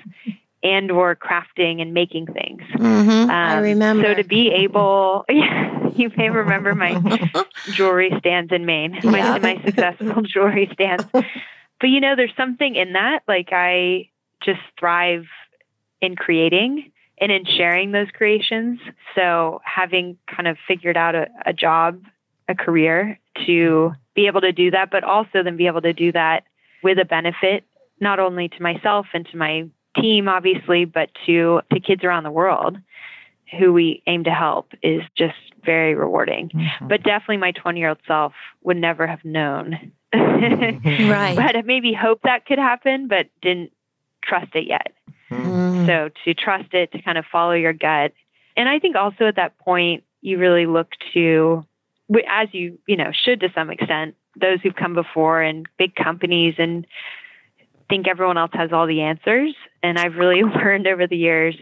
and 0.63 0.91
or 0.91 1.17
crafting 1.17 1.83
and 1.83 1.93
making 1.93 2.27
things. 2.27 2.63
Mm-hmm. 2.75 3.31
I 3.31 3.57
Um, 3.57 3.63
remember. 3.63 4.05
So 4.05 4.15
to 4.15 4.25
be 4.25 4.51
able, 4.51 5.25
you 5.29 6.11
may 6.17 6.31
remember 6.31 6.75
my 6.75 7.01
jewelry 7.73 8.13
stands 8.19 8.53
in 8.53 8.65
Maine, 8.65 8.99
my, 9.03 9.39
my 9.41 9.61
successful 9.65 10.23
jewelry 10.23 10.71
stands. 10.73 11.05
But 11.13 11.89
you 11.89 12.01
know, 12.01 12.15
there's 12.15 12.35
something 12.37 12.77
in 12.77 12.93
that. 12.93 13.23
Like 13.27 13.49
I 13.53 14.09
just 14.45 14.61
thrive 14.79 15.25
in 16.01 16.17
creating 16.17 16.93
and 17.19 17.31
in 17.33 17.45
sharing 17.45 17.93
those 17.93 18.09
creations. 18.13 18.79
So 19.15 19.61
having 19.65 20.17
kind 20.29 20.47
of 20.49 20.57
figured 20.67 20.97
out 20.97 21.15
a, 21.15 21.29
a 21.47 21.53
job, 21.53 22.03
a 22.49 22.55
career 22.55 23.19
to 23.47 23.93
be 24.15 24.27
able 24.27 24.41
to 24.43 24.53
do 24.53 24.71
that, 24.73 24.91
but 24.91 25.05
also 25.05 25.43
then 25.43 25.57
be 25.57 25.67
able 25.67 25.81
to 25.83 25.93
do 25.93 26.13
that 26.13 26.45
with 26.83 26.99
a 26.99 27.05
benefit, 27.05 27.65
not 28.01 28.19
only 28.19 28.49
to 28.49 28.63
myself 28.63 29.07
and 29.15 29.27
to 29.31 29.37
my 29.37 29.67
team, 30.01 30.29
obviously, 30.29 30.85
but 30.85 31.11
to, 31.27 31.61
to 31.73 31.81
kids 31.81 32.03
around 32.05 32.25
the 32.25 32.31
world 32.31 32.79
who 33.59 33.73
we 33.73 34.03
aim 34.07 34.25
to 34.25 34.31
help 34.31 34.73
is 34.83 35.03
just 35.17 35.35
very 35.65 35.95
rewarding. 35.95 36.49
Mhm. 36.49 36.89
But 36.89 37.03
definitely 37.03 37.37
my 37.37 37.53
20 37.53 37.79
year 37.79 37.91
old 37.91 37.99
self 38.07 38.33
would 38.63 38.79
never 38.79 39.07
have 39.07 39.25
known. 39.25 39.93
Right. 40.15 41.37
But 41.37 41.57
I 41.57 41.63
maybe 41.65 41.93
hoped 41.93 42.25
that 42.25 42.47
could 42.47 42.59
happen, 42.59 43.09
but 43.09 43.29
didn't 43.43 43.73
trust 44.25 44.55
it 44.55 44.67
yet. 44.67 44.93
Mhm. 45.31 45.87
So 45.87 46.11
to 46.25 46.35
trust 46.35 46.73
it, 46.75 46.93
to 46.93 47.03
kind 47.03 47.19
of 47.19 47.25
follow 47.31 47.53
your 47.53 47.73
gut. 47.73 48.13
And 48.57 48.69
I 48.69 48.79
think 48.79 48.97
also 48.97 49.27
at 49.27 49.37
that 49.37 49.57
point, 49.59 50.05
you 50.21 50.39
really 50.39 50.67
look 50.67 50.89
to, 51.15 51.21
wi- 51.21 51.67
as 52.29 52.49
you, 52.53 52.79
you 52.87 52.97
know, 52.97 53.11
should 53.13 53.41
to 53.41 53.49
some 53.55 53.71
extent, 53.71 54.15
those 54.41 54.61
who've 54.63 54.75
come 54.75 54.95
before 54.95 55.43
and 55.43 55.67
big 55.79 55.95
companies 55.95 56.55
and 56.59 56.87
think 57.89 58.09
everyone 58.09 58.39
else 58.39 58.51
has 58.55 58.73
all 58.73 58.87
the 58.87 59.03
answers. 59.03 59.55
And 59.83 59.99
I've 59.99 60.17
really 60.17 60.43
learned 60.43 60.87
over 60.87 61.07
the 61.07 61.17
years, 61.17 61.57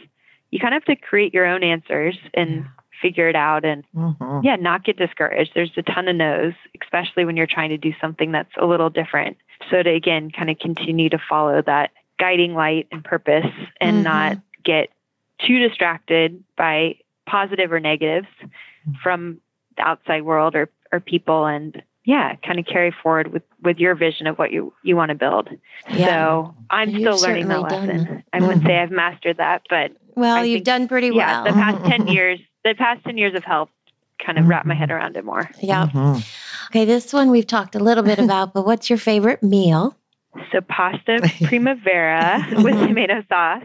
you 0.51 0.59
kind 0.59 0.75
of 0.75 0.83
have 0.85 0.97
to 0.97 1.01
create 1.03 1.35
your 1.35 1.47
own 1.47 1.63
answers 1.63 2.17
and 2.35 2.57
Yeah. 2.57 2.63
figure 3.01 3.29
it 3.31 3.37
out 3.37 3.65
and 3.65 3.83
Mhm. 3.97 4.45
yeah, 4.45 4.57
not 4.57 4.85
get 4.85 4.97
discouraged. 4.99 5.53
There's 5.55 5.73
a 5.79 5.83
ton 5.83 6.07
of 6.07 6.17
no's, 6.17 6.53
especially 6.83 7.25
when 7.25 7.35
you're 7.37 7.47
trying 7.47 7.71
to 7.71 7.79
do 7.79 7.95
something 8.01 8.31
that's 8.31 8.53
a 8.59 8.67
little 8.67 8.91
different. 8.91 9.39
So 9.71 9.83
to 9.83 9.91
again 9.91 10.31
kind 10.31 10.51
of 10.51 10.59
continue 10.59 11.09
to 11.09 11.19
follow 11.19 11.63
that 11.63 11.93
guiding 12.19 12.55
light 12.55 12.87
and 12.93 13.03
purpose 13.03 13.47
and 13.81 13.99
Mhm. 13.99 14.03
not 14.05 14.39
get 14.65 14.91
too 15.39 15.59
distracted 15.67 16.45
by 16.57 16.97
positive 17.27 17.73
or 17.73 17.81
negatives 17.81 18.29
from 19.03 19.41
the 19.77 19.83
outside 19.83 20.23
world 20.23 20.55
or, 20.55 20.69
or 20.93 21.01
people 21.01 21.47
and 21.47 21.83
yeah, 22.05 22.35
kind 22.37 22.59
of 22.59 22.65
carry 22.67 22.95
forward 23.03 23.33
with, 23.33 23.43
with 23.63 23.79
your 23.79 23.95
vision 23.95 24.27
of 24.27 24.39
what 24.39 24.51
you, 24.51 24.73
you 24.83 24.97
want 24.97 25.11
to 25.11 25.15
build. 25.15 25.49
Yeah. 25.93 26.07
So 26.07 26.55
I'm 26.71 26.89
still 26.89 27.01
you've 27.13 27.21
learning 27.21 27.49
that 27.49 27.71
certainly 27.71 27.87
done 27.97 28.05
lesson. 28.05 28.25
I 28.33 28.41
wouldn't 28.41 28.65
say 28.65 28.79
I've 28.83 28.91
mastered 28.91 29.37
that, 29.37 29.63
but 29.69 29.93
well, 30.17 30.37
I 30.37 30.43
you've 30.45 30.57
think- 30.59 30.65
done 30.65 30.89
pretty 30.89 31.09
yeah, 31.09 31.45
the 31.45 31.51
past 31.53 31.85
10 31.85 32.07
years, 32.17 32.41
the 32.65 32.75
past 32.75 33.05
10 33.05 33.19
years 33.19 33.35
have 33.35 33.45
helped 33.45 33.73
kind 34.25 34.39
of 34.39 34.49
wrap 34.49 34.67
my 34.67 34.75
head 34.75 34.91
around 34.91 35.17
it 35.17 35.25
more. 35.25 35.49
Yeah. 35.61 35.89
Mhm. 35.93 36.27
Okay. 36.71 36.85
This 36.85 37.13
one 37.13 37.31
we've 37.31 37.47
talked 37.47 37.75
a 37.75 37.81
little 37.81 38.03
bit 38.05 38.19
about, 38.19 38.55
but 38.55 38.65
what's 38.67 38.89
your 38.91 38.99
favorite 38.99 39.43
meal? 39.43 39.97
So 40.53 40.61
pasta 40.63 41.21
primavera 41.45 42.45
with 42.63 42.75
tomato 42.87 43.23
sauce. 43.29 43.65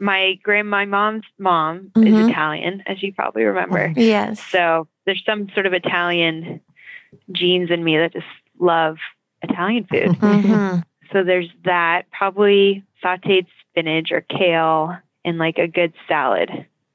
My 0.00 0.38
grand, 0.42 0.70
my 0.70 0.84
mom's 0.84 1.24
mom 1.38 1.90
Mhm. 1.96 2.06
is 2.06 2.28
Italian, 2.30 2.82
as 2.86 3.02
you 3.02 3.12
probably 3.12 3.44
remember. 3.44 3.92
Yes. 3.96 4.40
So 4.40 4.86
there's 5.06 5.22
some 5.26 5.48
sort 5.54 5.66
of 5.66 5.72
Italian 5.72 6.60
genes 7.32 7.70
in 7.70 7.82
me 7.82 7.96
that 7.98 8.12
just 8.12 8.26
love 8.60 8.96
Italian 9.42 9.84
food. 9.84 10.18
Mhm. 10.20 10.82
So 11.12 11.24
there's 11.24 11.48
that, 11.64 12.02
probably 12.12 12.84
sauteed 13.02 13.46
spinach 13.70 14.12
or 14.12 14.20
kale 14.20 14.96
and 15.24 15.38
like 15.38 15.58
a 15.58 15.66
good 15.66 15.92
salad. 16.06 16.48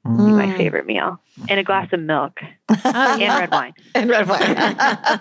Be 0.04 0.32
my 0.32 0.46
Mm. 0.48 0.56
favorite 0.56 0.86
meal. 0.86 1.18
And 1.48 1.58
a 1.58 1.64
glass 1.64 1.92
of 1.92 2.00
milk 2.00 2.40
Oh, 2.68 3.18
and 3.20 3.38
red 3.38 3.50
wine. 3.50 3.72
and 3.94 4.08
red 4.08 4.28
wine. 4.28 4.56
Um, 4.56 5.20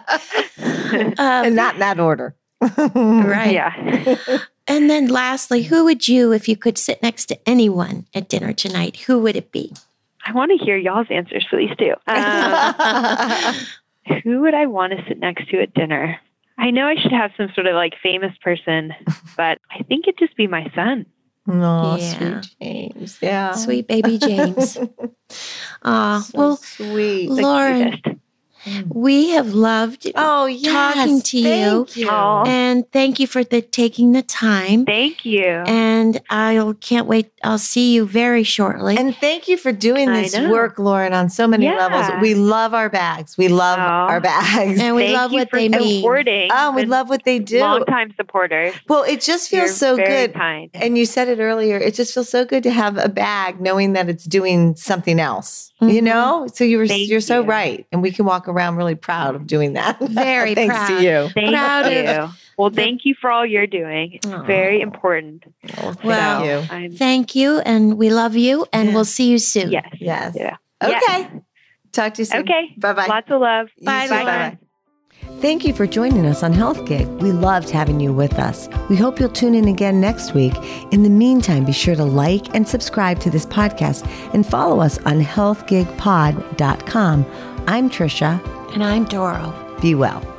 and 1.18 1.56
not 1.56 1.74
in 1.76 1.80
that 1.80 2.00
order. 2.00 2.36
right. 2.62 3.52
Yeah. 3.54 4.38
And 4.68 4.90
then 4.90 5.08
lastly, 5.08 5.64
who 5.64 5.84
would 5.86 6.08
you, 6.08 6.32
if 6.32 6.48
you 6.48 6.56
could 6.56 6.78
sit 6.78 7.02
next 7.04 7.26
to 7.28 7.38
anyone 7.50 8.06
at 8.14 8.30
dinner 8.30 8.54
tonight, 8.54 8.96
who 9.08 9.20
would 9.20 9.36
it 9.36 9.52
be? 9.52 9.74
I 10.26 10.32
want 10.32 10.58
to 10.58 10.64
hear 10.66 10.78
y'all's 10.78 11.08
answers 11.10 11.46
for 11.50 11.58
these 11.58 11.76
two. 11.78 11.94
Um, 12.08 13.56
who 14.24 14.42
would 14.42 14.54
I 14.54 14.66
want 14.66 14.92
to 14.94 15.04
sit 15.08 15.18
next 15.20 15.50
to 15.50 15.62
at 15.62 15.74
dinner? 15.74 16.20
I 16.58 16.72
know 16.72 16.86
I 16.88 16.96
should 16.96 17.12
have 17.14 17.32
some 17.38 17.50
sort 17.56 17.68
of 17.68 17.76
like 17.76 17.94
famous 18.04 18.36
person, 18.44 18.94
but 19.38 19.60
I 19.72 19.84
think 19.84 20.08
it'd 20.08 20.20
just 20.20 20.36
be 20.36 20.46
my 20.48 20.70
son. 20.76 21.06
Oh, 21.48 21.96
Yeah. 21.98 22.42
sweet 22.42 22.56
James. 22.62 23.18
Yeah. 23.22 23.52
Sweet 23.54 23.88
baby 23.88 24.18
James. 24.18 24.78
Ah, 25.84 26.20
So 26.30 26.38
well, 26.38 26.58
sweet. 26.58 27.30
Lauren, 27.30 27.92
cutest. 27.94 28.20
We 28.90 29.30
have 29.32 29.54
loved 29.54 30.12
Oh, 30.16 30.46
yes. 30.46 30.72
talking 30.72 31.22
to 31.22 31.38
you. 31.38 31.44
Thank 31.86 31.98
you. 31.98 32.10
Aw. 32.10 32.44
and 32.46 32.90
thank 32.92 33.20
you 33.20 33.28
for 33.28 33.44
the 33.44 33.62
taking 33.62 34.12
the 34.14 34.22
time. 34.22 34.86
Thank 34.86 35.26
you. 35.26 35.44
And 35.44 36.22
I 36.30 36.74
can't 36.80 37.08
wait. 37.08 37.32
I'll 37.44 37.58
see 37.58 37.94
you 37.94 38.06
very 38.06 38.44
shortly. 38.44 38.98
And 38.98 39.16
thank 39.16 39.48
you 39.48 39.58
for 39.58 39.72
doing 39.72 40.10
I 40.10 40.22
this 40.22 40.36
know. 40.36 40.50
work, 40.52 40.80
Lauren, 40.80 41.14
on 41.14 41.30
so 41.30 41.48
many 41.48 41.66
Yeah. 41.66 41.76
levels. 41.88 42.22
We 42.22 42.34
love 42.36 42.74
our 42.74 42.90
bags. 42.90 43.38
We 43.38 43.48
love 43.50 43.80
Aw. 43.80 44.08
our 44.08 44.20
bags. 44.22 44.80
And 44.80 44.96
we 44.96 45.04
Thank 45.04 45.18
love 45.18 45.32
you 45.34 45.40
what 45.40 45.50
for 45.50 45.60
they 45.60 45.70
mean. 45.70 45.98
supporting. 46.02 46.50
Oh, 46.52 46.72
we 46.72 46.86
love 46.86 47.10
what 47.10 47.24
they 47.26 47.40
do. 47.40 47.60
Longtime 47.60 48.14
supporters. 48.16 48.74
Well, 48.88 49.04
it 49.04 49.22
just 49.22 49.50
feels 49.50 49.62
You're 49.62 49.68
so 49.70 49.96
very 49.96 50.08
good. 50.28 50.34
Kind. 50.34 50.70
And 50.74 50.98
you 50.98 51.06
said 51.06 51.28
it 51.28 51.40
earlier, 51.40 51.78
it 51.78 51.94
just 51.96 52.14
feels 52.14 52.30
so 52.30 52.46
good 52.46 52.64
to 52.64 52.72
have 52.72 52.98
a 52.98 53.10
bag 53.10 53.60
knowing 53.60 53.94
that 53.94 54.10
it's 54.10 54.24
doing 54.26 54.76
something 54.76 55.20
else. 55.20 55.72
You 55.82 56.00
Mhm. 56.00 56.04
know? 56.04 56.48
So 56.54 56.64
you 56.64 56.78
were 56.78 56.88
Thank 56.88 57.10
you're 57.10 57.20
so 57.20 57.42
you. 57.42 57.48
right. 57.48 57.86
And 57.92 58.02
we 58.02 58.12
can 58.12 58.26
walk 58.26 58.48
around 58.48 58.53
really 58.54 58.96
proud 58.96 59.36
of 59.36 59.46
doing 59.48 59.74
that. 59.74 60.00
Very 60.00 60.54
Thanks 60.56 60.76
proud. 60.76 60.88
to 61.00 61.04
you. 61.04 61.30
Thank 61.34 61.50
Proud 61.52 61.92
you. 61.92 62.08
of 62.10 62.40
well, 62.58 62.70
thank 62.70 63.04
you 63.04 63.16
for 63.20 63.32
all 63.32 63.44
you're 63.46 63.66
doing. 63.66 64.12
It's 64.14 64.28
Aw. 64.28 64.44
very 64.44 64.80
important. 64.80 65.44
Oh, 65.80 65.96
Well, 66.04 66.42
thank 66.42 66.46
you. 66.70 66.76
I'm, 66.76 66.92
Thank 66.96 67.34
you, 67.36 67.60
and 67.62 67.98
we 67.98 68.12
love 68.12 68.36
you, 68.36 68.68
and 68.72 68.90
Yeah. 68.90 68.94
we'll 68.94 69.06
see 69.06 69.32
you 69.32 69.40
soon. 69.40 69.72
yes. 69.72 69.88
Yes. 70.00 70.36
Yeah. 70.38 70.58
Okay. 70.84 71.00
Yeah. 71.08 71.30
Talk 71.94 72.14
to 72.16 72.22
you 72.22 72.26
soon. 72.26 72.42
Okay. 72.42 72.74
Bye 72.78 72.94
bye. 72.94 73.08
Lots 73.08 73.32
of 73.32 73.42
love. 73.42 73.70
Bye, 73.84 74.06
Lauren. 74.08 74.60
Thank 75.42 75.66
you 75.66 75.74
for 75.74 75.88
joining 75.88 76.26
us 76.26 76.44
on 76.44 76.54
Health 76.54 76.86
Gig. 76.86 77.08
We 77.22 77.32
loved 77.32 77.70
having 77.72 78.00
you 78.00 78.14
with 78.14 78.38
us. 78.40 78.68
We 78.90 78.96
hope 78.98 79.20
you'll 79.20 79.30
tune 79.30 79.56
in 79.56 79.68
again 79.68 80.00
next 80.00 80.34
week. 80.34 80.54
In 80.92 81.02
the 81.04 81.10
meantime, 81.10 81.66
be 81.66 81.72
sure 81.72 81.96
to 81.96 82.04
like 82.06 82.54
and 82.56 82.68
subscribe 82.68 83.20
to 83.22 83.30
this 83.32 83.46
podcast 83.48 84.06
and 84.34 84.46
follow 84.46 84.80
us 84.80 85.00
on 85.06 85.22
healthgigpod.com. 85.22 87.26
I'm 87.68 87.90
Trisha. 87.90 88.44
And 88.74 88.84
I'm 88.84 89.06
Doro. 89.06 89.54
Be 89.82 89.96
well. 89.96 90.33